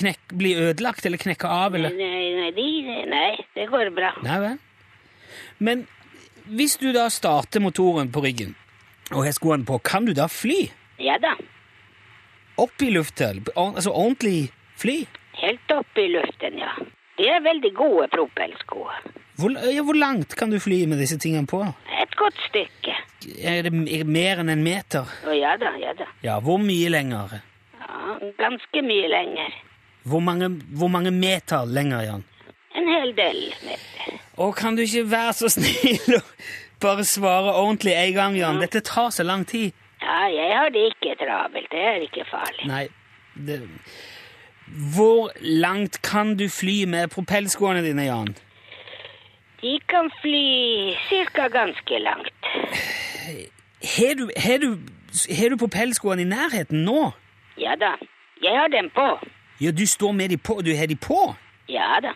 knekk, 0.00 0.32
bli 0.34 0.54
ødelagt 0.58 1.06
eller 1.06 1.20
knekke 1.20 1.46
av, 1.48 1.76
Nei, 1.76 1.80
eller 1.80 2.40
nei, 2.40 2.50
de, 2.56 2.66
nei, 3.12 3.28
det 3.54 3.68
går 3.70 3.92
bra. 3.94 4.12
Nei 4.24 4.38
vel. 4.42 4.56
Men 5.58 5.86
hvis 6.46 6.76
du 6.80 6.90
da 6.92 7.06
starter 7.12 7.60
motoren 7.62 8.10
på 8.12 8.24
ryggen 8.24 8.54
og 9.12 9.22
har 9.24 9.32
skoene 9.36 9.64
på, 9.68 9.78
kan 9.86 10.04
du 10.08 10.12
da 10.16 10.26
fly? 10.26 10.66
Ja 10.98 11.16
da, 11.22 11.36
Opp 12.56 12.82
i 12.82 12.90
lufta? 12.90 13.32
Altså 13.56 13.92
ordentlig 13.92 14.50
fly? 14.80 15.04
helt 15.36 15.70
opp 15.70 15.98
i 15.98 16.08
luften, 16.08 16.58
ja. 16.58 16.72
De 17.16 17.28
er 17.28 17.40
veldig 17.44 17.72
gode 17.76 18.08
propellsko. 18.12 18.86
Hvor, 19.36 19.52
ja, 19.72 19.82
hvor 19.84 19.96
langt 19.96 20.34
kan 20.36 20.52
du 20.52 20.58
fly 20.60 20.82
med 20.88 21.00
disse 21.00 21.18
tingene 21.20 21.48
på? 21.48 21.62
Et 22.02 22.16
godt 22.16 22.36
stykke. 22.48 22.96
Er 23.40 23.62
det 23.66 23.72
er 23.72 24.08
mer 24.08 24.42
enn 24.42 24.52
en 24.52 24.64
meter? 24.64 25.08
Å 25.28 25.36
ja 25.36 25.54
da, 25.60 25.72
ja 25.80 25.94
da. 25.96 26.08
Ja, 26.24 26.38
hvor 26.44 26.60
mye 26.62 26.90
lenger? 26.92 27.38
Ja, 27.80 28.18
ganske 28.40 28.84
mye 28.84 29.08
lenger. 29.12 29.56
Hvor 30.06 30.22
mange, 30.22 30.50
hvor 30.78 30.92
mange 30.92 31.10
meter 31.12 31.66
lenger, 31.66 32.04
Jan? 32.06 32.24
En 32.76 32.92
hel 32.92 33.16
del 33.16 33.40
meter. 33.64 34.20
Og 34.36 34.52
kan 34.56 34.76
du 34.76 34.84
ikke 34.84 35.06
være 35.10 35.34
så 35.40 35.50
snill 35.56 36.18
og 36.20 36.32
bare 36.84 37.04
svare 37.08 37.56
ordentlig 37.56 37.96
en 37.96 38.14
gang, 38.16 38.38
Jan? 38.40 38.60
Dette 38.62 38.84
tar 38.84 39.10
så 39.12 39.24
lang 39.24 39.44
tid. 39.48 39.72
Ja, 40.06 40.18
jeg 40.30 40.58
har 40.58 40.68
det 40.70 40.82
ikke 40.92 41.14
travelt. 41.18 41.70
Det 41.70 41.80
er 41.82 42.02
ikke 42.06 42.26
farlig. 42.30 42.66
Nei, 42.70 42.84
det... 43.46 43.60
Hvor 44.94 45.30
langt 45.40 46.02
kan 46.02 46.34
du 46.38 46.48
fly 46.50 46.84
med 46.90 47.08
propellskoene 47.14 47.82
dine, 47.84 48.02
Jan? 48.02 48.34
De 49.62 49.78
kan 49.88 50.10
fly 50.22 50.94
cirka 51.08 51.48
ganske 51.48 51.98
langt. 52.02 52.48
Har 53.96 54.14
du, 54.18 54.30
har 54.36 54.58
du, 54.58 54.68
har 55.38 55.48
du 55.48 55.56
propellskoene 55.56 56.22
i 56.22 56.28
nærheten 56.30 56.84
nå? 56.84 57.12
Ja 57.58 57.74
da, 57.80 57.94
jeg 58.42 58.58
har 58.58 58.68
dem 58.74 58.90
på. 58.94 59.06
Ja, 59.60 59.70
du 59.70 59.86
står 59.86 60.12
med 60.12 60.34
de 60.34 60.36
på, 60.36 60.60
du 60.66 60.74
har 60.76 60.86
de 60.86 60.96
på? 60.96 61.34
Ja 61.68 61.98
da. 62.02 62.12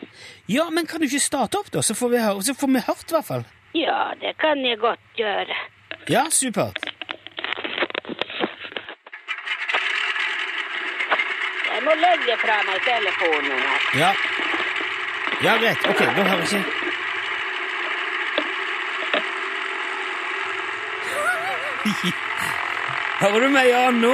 Ja, 0.48 0.68
men 0.70 0.86
kan 0.86 1.00
du 1.00 1.06
ikke 1.06 1.22
starte 1.22 1.58
opp, 1.58 1.70
da? 1.72 1.82
Så 1.82 1.94
får 1.94 2.08
vi, 2.08 2.22
høre, 2.22 2.42
så 2.42 2.54
får 2.54 2.74
vi 2.74 2.86
hørt, 2.86 3.06
i 3.08 3.16
hvert 3.16 3.30
fall. 3.30 3.46
Ja, 3.74 4.10
det 4.20 4.36
kan 4.42 4.66
jeg 4.66 4.78
godt 4.78 5.06
gjøre. 5.16 5.56
Ja, 6.10 6.26
supert. 6.30 6.89
Må 11.90 11.96
legge 11.98 12.36
fra 12.38 12.54
meg 12.62 12.84
telefonen 12.86 13.62
her. 13.66 13.80
Ja. 13.98 14.10
Ja, 15.42 15.56
greit. 15.58 15.86
Ok, 15.90 15.98
da 15.98 16.22
har 16.28 16.38
jeg 16.38 16.62
Hører 23.20 23.40
du 23.40 23.48
meg, 23.50 23.66
Jan, 23.72 23.94
nå? 24.04 24.12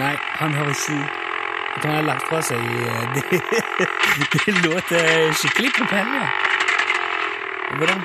Nei, 0.00 0.16
han 0.40 0.54
hører 0.58 0.74
ikke 0.74 0.98
Jeg 0.98 1.84
han 1.84 1.94
har 1.94 2.02
lagt 2.08 2.26
fra 2.26 2.40
seg 2.42 2.58
eh, 2.58 3.04
Det, 3.14 3.22
det 4.34 4.54
låter 4.64 5.32
skikkelig 5.38 5.70
propeller. 5.78 6.26
Hvordan 7.76 8.02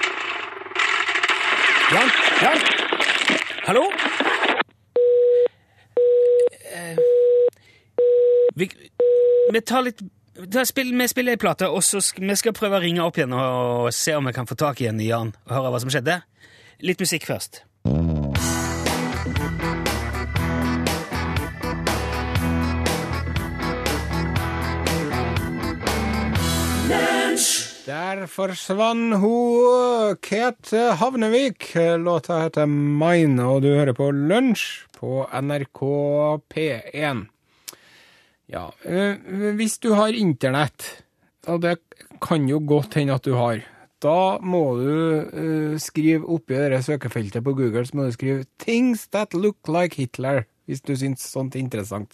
Jan? 1.95 2.09
Jan? 2.43 2.59
Hallo? 3.65 3.89
Vi, 8.55 8.69
vi 9.51 9.61
tar 9.61 9.87
litt 9.87 10.01
spill, 10.65 10.93
Vi 10.97 11.07
spiller 11.07 11.35
ei 11.35 11.41
plate, 11.41 11.69
og 11.69 11.83
så 11.85 12.01
skal, 12.01 12.25
vi 12.29 12.37
skal 12.37 12.55
prøve 12.57 12.79
å 12.79 12.83
ringe 12.83 13.03
opp 13.05 13.19
igjen 13.19 13.35
og, 13.37 13.91
se 13.93 14.15
om 14.17 14.25
vi 14.29 14.33
kan 14.33 14.49
få 14.49 14.57
tak 14.57 14.81
igjen 14.81 15.01
i 15.01 15.11
Jan 15.11 15.35
og 15.45 15.53
høre 15.53 15.73
hva 15.73 15.83
som 15.83 15.93
skjedde. 15.93 16.21
Litt 16.83 17.01
musikk 17.01 17.29
først. 17.29 17.63
Der 27.83 28.23
forsvant 28.31 29.17
hun 29.19 30.15
Kate 30.23 30.93
Havnevik. 30.97 31.73
Låta 31.99 32.39
heter 32.45 32.65
Mine, 32.69 33.43
og 33.43 33.61
du 33.65 33.73
hører 33.73 33.93
på 33.97 34.07
Lunsj 34.13 34.85
på 34.95 35.25
NRK 35.27 35.83
P1. 36.53 37.27
Ja, 38.53 38.67
eh, 38.85 39.17
hvis 39.57 39.79
du 39.81 39.95
har 39.97 40.13
internett, 40.13 40.85
og 41.49 41.63
det 41.63 41.79
kan 42.21 42.45
jo 42.47 42.59
godt 42.61 42.99
hende 42.99 43.15
at 43.17 43.25
du 43.25 43.33
har, 43.33 43.63
da 44.03 44.37
må 44.43 44.61
du 44.77 44.91
eh, 44.93 45.79
skrive 45.81 46.27
oppi 46.35 46.59
det 46.69 46.83
søkefeltet 46.85 47.43
på 47.45 47.55
Google, 47.57 47.85
så 47.87 47.97
må 47.97 48.05
du 48.05 48.13
skrive 48.13 48.45
'Things 48.61 49.07
that 49.09 49.33
look 49.33 49.57
like 49.67 49.97
Hitler', 49.97 50.45
hvis 50.67 50.81
du 50.85 50.93
syns 50.95 51.25
sånt 51.25 51.55
er 51.55 51.63
interessant. 51.63 52.13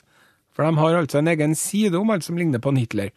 For 0.56 0.64
de 0.64 0.78
har 0.78 0.96
altså 0.96 1.20
en 1.20 1.28
egen 1.28 1.56
side 1.56 1.98
om 1.98 2.10
alt 2.10 2.24
som 2.24 2.38
ligner 2.38 2.60
på 2.60 2.70
en 2.70 2.78
Hitler. 2.78 3.10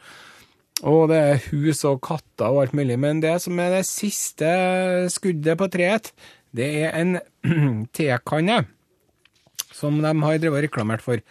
Og 0.82 1.08
det 1.08 1.18
er 1.18 1.42
hus 1.50 1.85
og 1.85 2.00
katter 2.02 2.50
og 2.50 2.62
alt 2.62 2.74
mulig. 2.74 2.98
Men 2.98 3.22
det 3.22 3.40
som 3.42 3.58
er 3.58 3.70
det 3.70 3.87
siste 3.87 4.46
skuddet 5.11 5.58
på 5.58 5.68
treet, 5.70 6.12
det 6.54 6.68
er 6.87 6.94
en 6.98 7.18
tekanne 7.94 8.64
som 9.72 9.98
de 10.02 10.12
har 10.22 10.38
drevet 10.38 10.58
og 10.58 10.64
reklamert 10.66 11.02
for. 11.02 11.22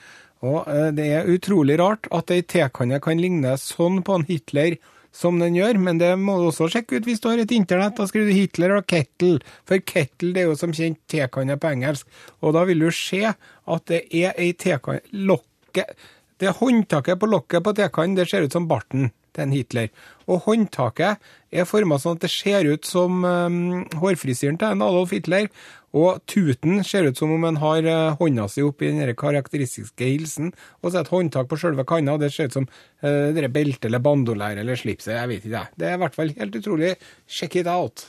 Og 0.46 0.66
eh, 0.70 0.90
det 0.98 1.08
er 1.16 1.30
utrolig 1.30 1.78
rart 1.82 2.10
at 2.14 2.34
ei 2.34 2.42
tekanne 2.42 3.02
kan 3.04 3.22
ligne 3.22 3.54
sånn 3.62 4.02
på 4.06 4.18
en 4.18 4.28
Hitler 4.30 4.80
som 5.12 5.38
den 5.42 5.58
gjør, 5.58 5.78
men 5.84 6.00
det 6.00 6.14
må 6.20 6.38
du 6.40 6.48
også 6.48 6.70
sjekke 6.72 6.98
ut 6.98 7.08
hvis 7.08 7.20
du 7.22 7.28
har 7.30 7.42
et 7.44 7.54
internett. 7.54 7.98
Da 7.98 8.08
skriver 8.08 8.32
du 8.32 8.38
Hitler 8.38 8.76
og 8.78 8.88
kettle, 8.90 9.42
for 9.68 9.84
kettle 9.84 10.32
det 10.36 10.46
er 10.46 10.50
jo 10.50 10.58
som 10.60 10.74
kjent 10.76 11.02
tekanne 11.12 11.60
på 11.60 11.74
engelsk. 11.76 12.08
Og 12.42 12.56
da 12.56 12.64
vil 12.70 12.86
du 12.86 12.90
se 12.96 13.26
at 13.28 13.88
det 13.92 14.06
er 14.08 14.38
ei 14.40 14.54
tekanne 14.58 15.04
Lokket 15.12 15.96
Det 16.42 16.56
håndtaket 16.58 17.20
på 17.22 17.28
lokket 17.30 17.62
på 17.62 17.76
tekannen, 17.78 18.16
det 18.18 18.26
ser 18.32 18.48
ut 18.48 18.56
som 18.56 18.66
barten 18.68 19.12
til 19.36 19.44
en 19.44 19.54
Hitler. 19.54 19.92
Og 20.26 20.42
håndtaket 20.48 21.22
er 21.52 21.68
forma 21.70 22.00
sånn 22.02 22.18
at 22.18 22.26
det 22.26 22.32
ser 22.34 22.66
ut 22.66 22.88
som 22.88 23.22
um, 23.24 23.84
hårfrisyren 24.02 24.58
til 24.60 24.74
en 24.74 24.82
Adolf 24.82 25.14
Hitler. 25.14 25.52
Og 25.98 26.22
tuten 26.30 26.84
ser 26.88 27.10
ut 27.10 27.20
som 27.20 27.34
om 27.36 27.48
en 27.48 27.60
har 27.62 27.88
uh, 27.88 28.18
hånda 28.20 28.48
si 28.52 28.64
oppi 28.64 28.92
den 28.92 29.16
karakteristiske 29.18 30.08
hilsen. 30.08 30.54
Og 30.82 30.92
så 30.92 31.02
er 31.02 31.06
et 31.06 31.14
håndtak 31.14 31.52
på 31.52 31.60
sjølve 31.60 31.86
kanna, 31.88 32.16
og 32.16 32.24
det 32.24 32.32
ser 32.34 32.52
ut 32.52 32.60
som 32.62 32.68
eh, 33.04 33.42
beltet 33.52 33.90
eller 33.90 34.04
bandolær 34.04 34.62
eller 34.62 34.80
slipset. 34.80 35.16
Jeg 35.18 35.34
vet 35.34 35.46
ikke, 35.46 35.58
jeg. 35.58 35.80
Det 35.80 35.90
er 35.90 36.00
i 36.00 36.04
hvert 36.06 36.18
fall 36.18 36.36
helt 36.38 36.62
utrolig. 36.62 36.96
Check 37.28 37.60
it 37.60 37.68
out. 37.68 38.08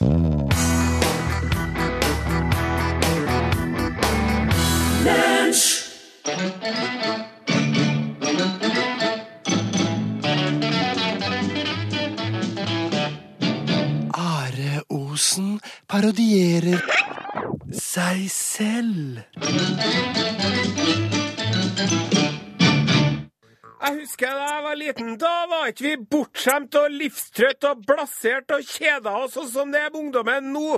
Parodierer 15.93 16.81
seg 17.69 18.25
selv. 18.33 19.21
Jeg 23.83 23.97
husker 23.99 24.31
da 24.31 24.43
jeg 24.47 24.63
var 24.63 24.77
liten. 24.79 25.15
Da 25.19 25.31
var 25.51 25.65
ikke 25.67 25.83
vi 25.83 25.95
bortskjemt 26.15 26.75
og 26.79 26.93
livstrøtt 26.93 27.65
og 27.67 27.81
blasert 27.83 28.53
og 28.55 28.63
kjeda 28.63 29.17
oss 29.25 29.33
sånn 29.35 29.49
som 29.51 29.73
det 29.73 29.81
er 29.81 29.89
med 29.91 30.05
ungdommen 30.05 30.53
nå. 30.53 30.77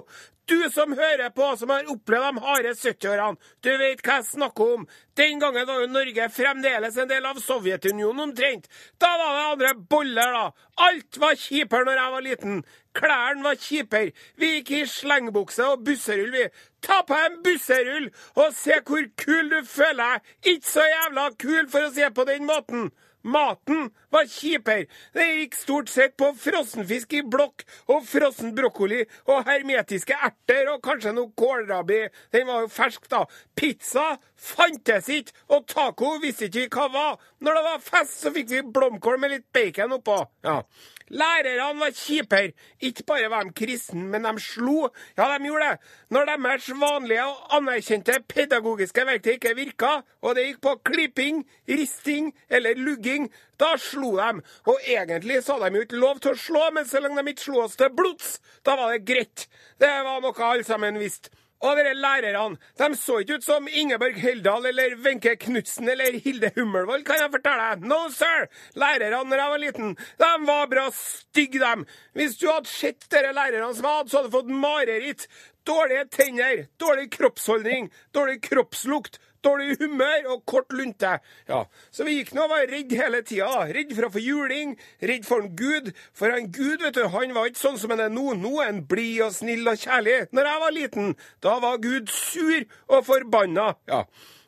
Du 0.49 0.57
som 0.73 0.93
hører 0.97 1.29
på, 1.33 1.45
som 1.57 1.69
har 1.73 1.87
opplevd 1.89 2.25
de 2.37 2.41
harde 2.45 2.71
70-årene, 2.77 3.37
du 3.65 3.69
vet 3.81 4.01
hva 4.05 4.17
jeg 4.19 4.27
snakker 4.27 4.73
om. 4.75 4.83
Den 5.17 5.39
gangen 5.41 5.65
var 5.69 5.79
jo 5.81 5.87
Norge 5.89 6.27
fremdeles 6.33 6.97
en 7.01 7.09
del 7.09 7.25
av 7.25 7.39
Sovjetunionen 7.41 8.27
omtrent. 8.27 8.65
Da 9.01 9.09
var 9.21 9.37
det 9.37 9.45
andre 9.53 9.71
boller, 9.93 10.37
da. 10.37 10.67
Alt 10.85 11.21
var 11.21 11.37
kjipere 11.41 11.89
når 11.89 12.01
jeg 12.01 12.13
var 12.15 12.25
liten. 12.27 12.61
Klærne 12.95 13.45
var 13.45 13.57
kjipere. 13.61 14.13
Vi 14.37 14.51
gikk 14.53 14.73
i 14.77 14.83
slengbukse 14.89 15.65
og 15.73 15.85
busserull, 15.85 16.33
vi. 16.33 16.45
Ta 16.86 17.02
på 17.08 17.17
en 17.17 17.39
busserull 17.45 18.12
og 18.36 18.54
se 18.54 18.78
hvor 18.86 19.10
kul 19.17 19.50
du 19.54 19.60
føler 19.65 20.04
deg. 20.04 20.36
Ikke 20.54 20.71
så 20.76 20.86
jævla 20.86 21.32
kul 21.41 21.65
for 21.71 21.88
å 21.88 21.93
se 21.95 22.12
på 22.13 22.28
den 22.30 22.45
måten. 22.50 22.91
Maten 23.26 23.88
var 24.13 24.28
kjipere. 24.30 24.86
Det 25.15 25.26
gikk 25.26 25.56
stort 25.58 25.89
sett 25.89 26.13
på 26.21 26.28
frossenfisk 26.38 27.15
i 27.17 27.24
blokk 27.26 27.63
og 27.89 28.04
frossen 28.06 28.52
brokkoli 28.58 29.00
og 29.26 29.48
hermetiske 29.48 30.13
erter 30.28 30.69
og 30.69 30.84
kanskje 30.86 31.15
noe 31.15 31.34
kålrabi. 31.34 32.04
Den 32.36 32.45
var 32.52 32.62
jo 32.62 32.69
fersk, 32.69 33.08
da. 33.10 33.24
Pizza 33.58 34.19
fantes 34.38 35.10
ikke, 35.10 35.34
og 35.50 35.65
taco 35.71 36.19
visste 36.21 36.52
ikke 36.52 36.67
vi 36.67 36.69
hva 36.78 36.86
var. 36.93 37.17
Når 37.41 37.58
det 37.58 37.65
var 37.71 37.88
fest, 37.88 38.19
så 38.21 38.34
fikk 38.36 38.52
vi 38.54 38.62
blomkål 38.78 39.17
med 39.24 39.34
litt 39.34 39.48
bacon 39.58 39.98
oppå. 39.98 40.19
Ja. 40.45 40.60
Lærerne 41.09 41.79
var 41.79 41.91
kjipere. 41.93 42.53
Ikke 42.81 43.03
bare 43.03 43.29
var 43.29 43.43
de 43.43 43.53
kristne, 43.53 44.03
men 44.09 44.23
de 44.25 44.41
slo. 44.41 44.89
Ja, 45.17 45.27
de 45.29 45.45
gjorde 45.45 45.69
det. 45.69 45.79
Når 46.09 46.25
deres 46.25 46.69
vanlige 46.69 47.25
og 47.25 47.55
anerkjente 47.57 48.17
pedagogiske 48.27 49.05
verktøy 49.05 49.35
ikke 49.35 49.55
virka, 49.55 49.91
og 50.21 50.35
det 50.35 50.47
gikk 50.47 50.61
på 50.65 50.75
klipping, 50.89 51.45
risting 51.69 52.33
eller 52.49 52.75
lugging, 52.77 53.29
da 53.59 53.75
slo 53.77 54.15
de. 54.17 54.41
Og 54.65 54.79
egentlig 54.87 55.43
så 55.43 55.59
hadde 55.59 55.69
de 55.69 55.81
jo 55.81 55.87
ikke 55.87 56.01
lov 56.01 56.19
til 56.19 56.33
å 56.33 56.43
slå, 56.47 56.67
men 56.73 56.89
så 56.89 57.03
lenge 57.03 57.21
de 57.21 57.35
ikke 57.35 57.47
slo 57.47 57.63
oss 57.67 57.77
til 57.77 57.93
blods, 57.93 58.39
da 58.65 58.75
var 58.79 58.95
det 58.95 59.05
greit. 59.05 59.47
Det 59.79 59.91
var 60.09 60.21
noe 60.23 60.49
alle 60.49 60.65
sammen 60.65 60.99
visste. 60.99 61.29
Og 61.65 61.80
dere 61.80 61.95
lærerne, 61.97 62.60
de 62.78 62.88
så 62.99 63.17
ikke 63.23 63.39
ut 63.39 63.45
som 63.45 63.67
Ingeborg 63.71 64.19
Heldal 64.21 64.67
eller 64.69 64.93
Wenche 65.01 65.34
Knutsen 65.41 65.89
eller 65.89 66.19
Hilde 66.21 66.51
Hummelvold, 66.58 67.06
kan 67.08 67.17
jeg 67.17 67.32
fortelle 67.34 67.71
deg. 67.71 67.88
No, 67.89 68.04
sir! 68.13 68.45
Lærerne 68.78 69.23
når 69.25 69.41
jeg 69.41 69.54
var 69.54 69.63
liten, 69.63 69.95
de 70.21 70.30
var 70.45 70.69
bra 70.69 70.86
stygge, 70.93 71.63
dem. 71.63 71.88
Hvis 72.13 72.38
du 72.38 72.45
hadde 72.51 72.69
sett 72.69 73.10
dere 73.10 73.34
lærerne 73.34 73.73
som 73.73 73.88
jeg 73.88 73.97
hadde, 73.97 74.13
så 74.13 74.19
hadde 74.19 74.30
du 74.30 74.38
fått 74.38 74.54
mareritt. 74.65 75.28
Dårlige 75.65 76.06
tenner, 76.13 76.67
dårlig 76.78 77.10
kroppsholdning, 77.15 77.89
dårlig 78.13 78.38
kroppslukt, 78.45 79.17
dårlig 79.45 79.77
humør 79.79 80.29
og 80.34 80.43
kort 80.49 80.73
lunte. 80.75 81.15
Ja, 81.49 81.62
Så 81.93 82.03
vi 82.08 82.17
gikk 82.19 82.34
nå 82.36 82.43
og 82.47 82.51
var 82.55 82.65
redd 82.71 82.91
hele 82.97 83.21
tida. 83.23 83.47
da. 83.53 83.65
Redd 83.77 83.95
for 83.95 84.10
å 84.10 84.12
få 84.15 84.23
juling, 84.25 84.75
redd 85.01 85.25
for 85.25 85.45
en 85.45 85.55
Gud. 85.55 85.91
For 86.13 86.34
en 86.36 86.51
Gud, 86.51 86.81
vet 86.84 86.97
du, 86.97 87.03
han 87.13 87.34
var 87.38 87.49
ikke 87.49 87.63
sånn 87.63 87.79
som 87.81 87.93
han 87.95 88.03
er 88.08 88.13
nå. 88.13 88.34
Nå 88.41 88.55
er 88.62 88.71
han 88.73 88.84
blid 88.89 89.21
og 89.27 89.34
snill 89.38 89.67
og 89.71 89.77
kjærlig. 89.81 90.17
Når 90.36 90.49
jeg 90.51 90.63
var 90.65 90.75
liten, 90.81 91.15
da 91.45 91.60
var 91.63 91.77
Gud 91.84 92.10
sur 92.12 92.65
og 92.89 93.05
forbanna. 93.08 93.71
Ja. 93.88 94.03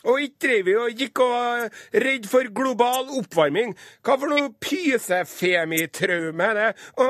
Og 0.06 0.22
ikke 0.22 0.42
drev 0.46 0.66
vi 0.68 0.76
og 0.78 1.02
gikk 1.02 1.22
og 1.24 1.32
var 1.32 1.64
redd 2.06 2.28
for 2.30 2.50
global 2.56 3.10
oppvarming. 3.18 3.74
Hva 4.06 4.18
for 4.20 4.32
noe 4.32 4.52
pysefemitraume 4.64 6.50
er 6.52 6.60
det? 6.60 6.68
Å, 7.02 7.08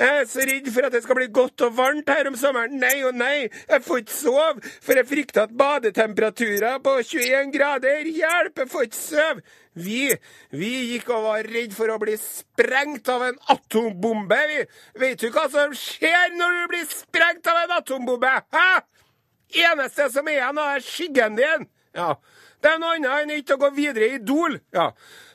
jeg 0.00 0.20
er 0.20 0.30
så 0.30 0.46
redd 0.50 0.70
for 0.74 0.88
at 0.88 0.96
det 0.96 1.02
skal 1.04 1.18
bli 1.20 1.28
godt 1.34 1.66
og 1.66 1.76
varmt 1.78 2.10
her 2.10 2.30
om 2.30 2.38
sommeren. 2.38 2.78
Nei 2.82 2.96
og 3.06 3.16
nei, 3.16 3.46
jeg 3.70 3.84
får 3.86 4.02
ikke 4.02 4.16
sove, 4.16 4.72
for 4.84 5.00
jeg 5.00 5.10
frykter 5.10 5.44
at 5.46 5.58
badetemperaturer 5.58 6.80
på 6.84 6.96
21 7.02 7.52
grader 7.54 8.10
Hjelp, 8.14 8.64
jeg 8.64 8.72
får 8.72 8.88
ikke 8.88 9.00
sove. 9.00 9.44
Vi, 9.74 10.02
vi 10.54 10.70
gikk 10.92 11.08
og 11.10 11.24
var 11.26 11.46
redd 11.50 11.72
for 11.74 11.90
å 11.90 11.98
bli 11.98 12.14
sprengt 12.20 13.08
av 13.10 13.24
en 13.26 13.38
atombombe, 13.50 14.38
vi. 14.50 14.60
Vet 15.02 15.24
du 15.24 15.30
hva 15.34 15.48
som 15.50 15.74
skjer 15.74 16.36
når 16.38 16.60
du 16.60 16.66
blir 16.74 16.84
sprengt 16.90 17.50
av 17.50 17.64
en 17.64 17.78
atombombe? 17.80 18.34
Hæ? 18.54 18.68
Eneste 19.64 20.06
som 20.14 20.28
er 20.30 20.38
igjen, 20.38 20.60
er 20.62 20.84
skyggen 20.84 21.40
din. 21.40 21.66
Ja. 21.94 22.14
Det 22.62 22.72
er 22.72 22.80
noe 22.80 22.96
annet 22.96 23.22
enn 23.22 23.38
ikke 23.38 23.58
å 23.58 23.62
gå 23.66 23.70
videre 23.76 24.08
i 24.08 24.18
Idol. 24.18 24.58
Ja. 24.74 24.90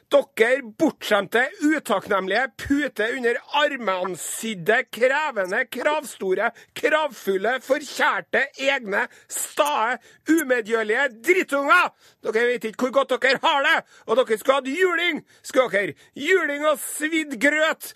Dere 0.09 0.63
bortskjemte, 0.73 1.43
utakknemlige, 1.61 2.47
pute 2.57 3.05
under 3.13 3.37
armansydde, 3.61 4.79
krevende, 4.89 5.59
kravstore, 5.69 6.47
kravfulle, 6.73 7.51
forkjærte, 7.61 8.41
egne, 8.57 9.03
stae, 9.29 9.99
umedgjørlige 10.25 11.05
drittunger! 11.29 11.91
Dere 12.25 12.47
vet 12.49 12.65
ikke 12.71 12.87
hvor 12.87 12.95
godt 12.97 13.19
dere 13.21 13.43
har 13.45 13.67
det! 13.67 13.77
Og 14.07 14.17
dere 14.17 14.41
skulle 14.41 14.57
hatt 14.63 14.73
juling! 14.73 15.21
Skulle 15.45 15.69
dere? 15.77 15.97
Juling 16.17 16.65
og 16.65 16.81
svidd 16.81 17.37
grøt! 17.45 17.93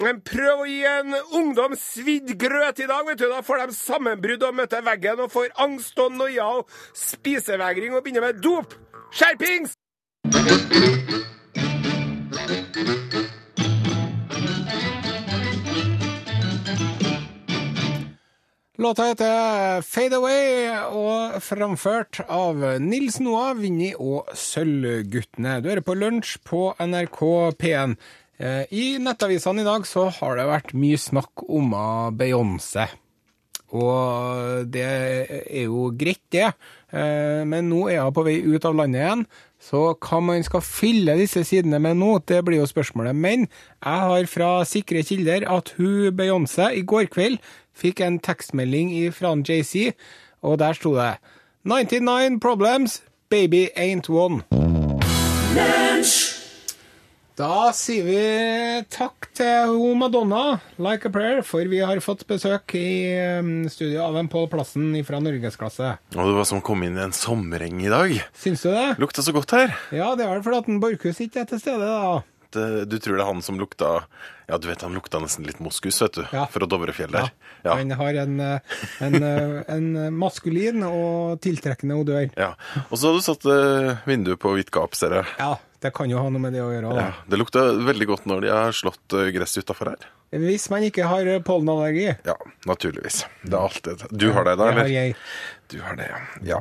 Prøv 0.00 0.62
å 0.62 0.64
gi 0.64 0.80
en 0.88 1.12
ungdom 1.36 1.74
svidd 1.76 2.32
grøt 2.40 2.78
i 2.80 2.86
dag, 2.88 3.04
vet 3.04 3.20
du. 3.20 3.26
Da 3.28 3.42
får 3.44 3.66
de 3.66 3.76
sammenbrudd 3.76 4.46
og 4.48 4.56
møter 4.56 4.84
veggen 4.86 5.20
og 5.26 5.32
får 5.34 5.50
angst 5.60 6.00
og 6.00 6.14
noia 6.16 6.46
og 6.56 6.72
spisevegring 6.96 7.92
og 7.92 8.06
begynner 8.06 8.30
med 8.30 8.40
dop. 8.40 8.72
Skjerpings! 9.12 9.76
Låta 18.80 19.10
heter 19.10 19.82
Fade 19.84 20.16
Away 20.16 20.70
og 20.96 21.42
framført 21.44 22.22
av 22.24 22.64
Nils 22.80 23.18
Noah, 23.20 23.52
Vinni 23.58 23.90
og 23.92 24.32
Sølvguttene. 24.32 25.58
Du 25.60 25.68
hører 25.68 25.84
på 25.84 25.98
Lunsj 26.00 26.38
på 26.48 26.62
NRK 26.80 27.20
P1. 27.60 27.98
Eh, 28.40 28.64
I 28.72 28.84
nettavisene 29.02 29.60
i 29.60 29.68
dag 29.68 29.84
så 29.88 30.06
har 30.16 30.38
det 30.38 30.48
vært 30.48 30.72
mye 30.72 30.98
snakk 31.00 31.44
om 31.48 31.74
Beyoncé. 32.16 32.86
Og 33.70 34.66
det 34.72 34.82
er 34.82 35.66
jo 35.68 35.90
greit, 35.94 36.22
det. 36.32 36.48
Eh, 36.90 37.44
Men 37.46 37.68
nå 37.70 37.84
er 37.92 38.00
hun 38.02 38.14
på 38.16 38.24
vei 38.26 38.40
ut 38.42 38.64
av 38.64 38.74
landet 38.74 39.04
igjen. 39.04 39.26
Så 39.60 39.82
hva 40.00 40.20
man 40.24 40.42
skal 40.42 40.64
fylle 40.64 41.18
disse 41.20 41.44
sidene 41.44 41.78
med 41.78 42.00
nå, 42.00 42.14
det 42.26 42.40
blir 42.44 42.62
jo 42.62 42.66
spørsmålet. 42.66 43.14
Men 43.14 43.44
jeg 43.44 44.00
har 44.08 44.26
fra 44.26 44.64
sikre 44.64 45.04
kilder 45.04 45.44
at 45.46 45.74
hun 45.76 46.16
Beyoncé 46.16 46.72
i 46.80 46.82
går 46.82 47.10
kveld 47.12 47.38
fikk 47.76 48.00
en 48.00 48.18
tekstmelding 48.18 49.12
fra 49.14 49.36
JC, 49.36 49.92
og 50.42 50.58
der 50.58 50.72
sto 50.72 50.96
det 50.96 51.18
99 51.64 52.40
problems, 52.40 53.02
baby 53.28 53.68
ain't 53.76 54.08
one. 54.08 54.42
Da 57.40 57.70
sier 57.72 58.04
vi 58.04 58.16
takk 58.92 59.30
til 59.32 59.70
ho 59.70 59.94
Madonna, 59.96 60.58
Like 60.76 61.08
a 61.08 61.12
Prayer, 61.14 61.38
for 61.46 61.64
vi 61.72 61.78
har 61.80 61.96
fått 62.04 62.26
besøk 62.28 62.74
i 62.76 63.16
um, 63.40 63.62
studio 63.72 64.02
av 64.04 64.18
en 64.20 64.28
Pål 64.28 64.44
Plassen 64.52 64.90
fra 65.08 65.22
norgesklasse. 65.24 65.94
Og 66.18 66.20
det 66.20 66.34
var 66.36 66.48
som 66.50 66.60
å 66.60 66.64
komme 66.66 66.90
inn 66.90 66.98
i 67.00 67.06
en 67.06 67.16
sommereng 67.16 67.80
i 67.80 67.88
dag. 67.88 68.12
Syns 68.36 68.66
du 68.66 68.68
det? 68.74 68.84
Lukta 69.00 69.24
så 69.24 69.32
godt 69.32 69.54
her. 69.56 69.72
Ja, 69.88 70.10
det 70.20 70.26
er 70.26 70.34
vel 70.34 70.44
fordi 70.44 70.60
at 70.60 70.68
en 70.68 70.82
Borchhus 70.84 71.22
ikke 71.24 71.46
er 71.46 71.48
til 71.48 71.62
stede, 71.62 71.88
da. 71.88 72.20
Det, 72.54 72.84
du 72.90 72.96
tror 72.98 73.16
det 73.18 73.22
er 73.24 73.28
han 73.30 73.42
som 73.46 73.58
lukta 73.60 74.04
Ja, 74.50 74.58
du 74.58 74.66
vet 74.66 74.82
han 74.82 74.94
lukta 74.96 75.20
nesten 75.22 75.46
litt 75.46 75.60
moskus, 75.62 76.00
vet 76.02 76.18
du. 76.18 76.22
Ja. 76.34 76.46
Fra 76.50 76.66
Dovrefjell 76.66 77.12
der. 77.14 77.30
Ja. 77.62 77.76
Han 77.78 77.90
har 77.94 78.16
en, 78.24 78.40
eh, 78.40 78.76
en, 79.06 79.16
eh, 79.22 79.60
en 79.70 79.90
maskulin 80.18 80.82
og 80.88 81.40
tiltrekkende 81.44 81.94
odør. 82.00 82.30
ja. 82.36 82.54
Og 82.88 82.98
så 82.98 83.10
har 83.10 83.18
du 83.18 83.22
satt 83.22 83.44
eh, 83.46 84.00
vinduet 84.08 84.40
på 84.42 84.54
vidt 84.56 84.70
gap, 84.74 84.94
ser 84.98 85.20
jeg. 85.20 85.26
Ja, 85.38 85.54
det 85.80 85.92
kan 85.94 86.10
jo 86.10 86.18
ha 86.18 86.28
noe 86.32 86.42
med 86.42 86.52
det 86.56 86.64
å 86.64 86.70
gjøre. 86.72 86.94
Ja. 86.98 87.12
Det 87.30 87.38
lukta 87.38 87.68
veldig 87.86 88.06
godt 88.10 88.26
når 88.26 88.40
de 88.46 88.50
har 88.54 88.72
slått 88.76 89.14
eh, 89.14 89.30
gress 89.36 89.54
utafor 89.60 89.94
her. 89.94 90.08
Hvis 90.30 90.68
man 90.70 90.84
ikke 90.86 91.08
har 91.10 91.26
pollenallergi. 91.42 92.12
Ja, 92.26 92.36
naturligvis. 92.70 93.24
Det 93.42 93.54
er 93.56 93.64
alltid. 93.64 94.04
Du 94.14 94.28
har 94.36 94.44
det, 94.46 94.56
da, 94.60 94.68
Det 94.70 94.74
har 94.76 94.84
eller? 94.84 94.92
jeg. 94.94 95.14
Du 95.70 95.76
har 95.82 95.94
det, 95.98 96.06
ja. 96.10 96.20
ja. 96.46 96.58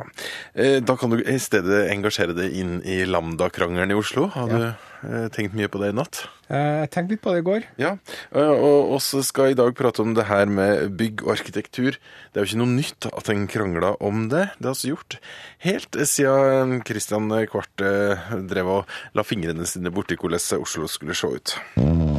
Eh, 0.53 0.79
Da 0.85 0.95
kan 0.97 1.09
du 1.13 1.19
i 1.21 1.35
stedet 1.41 1.87
engasjere 1.93 2.33
deg 2.37 2.53
inn 2.57 2.75
i 2.85 3.03
Lambda-krangelen 3.09 3.89
i 3.93 3.97
Oslo. 3.97 4.27
Har 4.33 4.49
du 4.49 4.57
eh, 4.69 5.27
tenkt 5.33 5.53
mye 5.57 5.69
på 5.69 5.81
det 5.81 5.91
i 5.93 5.97
natt? 5.97 6.23
Eh, 6.49 6.81
Jeg 6.83 6.89
tenkte 6.93 7.13
litt 7.15 7.21
på 7.25 7.33
det 7.33 7.41
i 7.41 7.45
går. 7.45 7.65
Ja, 7.81 7.91
og 8.33 8.93
oss 8.97 9.11
skal 9.25 9.51
i 9.53 9.57
dag 9.57 9.73
prate 9.77 10.01
om 10.05 10.13
det 10.17 10.25
her 10.29 10.45
med 10.49 10.93
bygg 10.97 11.23
og 11.25 11.33
arkitektur. 11.37 11.97
Det 11.97 12.37
er 12.41 12.45
jo 12.45 12.49
ikke 12.51 12.61
noe 12.63 12.73
nytt 12.75 13.09
at 13.13 13.29
en 13.33 13.45
krangler 13.49 13.97
om 14.01 14.27
det. 14.33 14.47
Det 14.57 14.65
er 14.65 14.73
altså 14.75 14.93
gjort 14.95 15.19
helt 15.65 16.01
siden 16.09 16.79
Christian 16.89 17.29
Kvart 17.53 17.85
eh, 17.85 18.33
drev 18.49 18.73
og 18.79 18.97
la 19.17 19.25
fingrene 19.25 19.65
sine 19.69 19.93
borti 19.93 20.17
hvordan 20.17 20.61
Oslo 20.61 20.89
skulle 20.89 21.17
se 21.17 21.33
ut. 21.37 22.18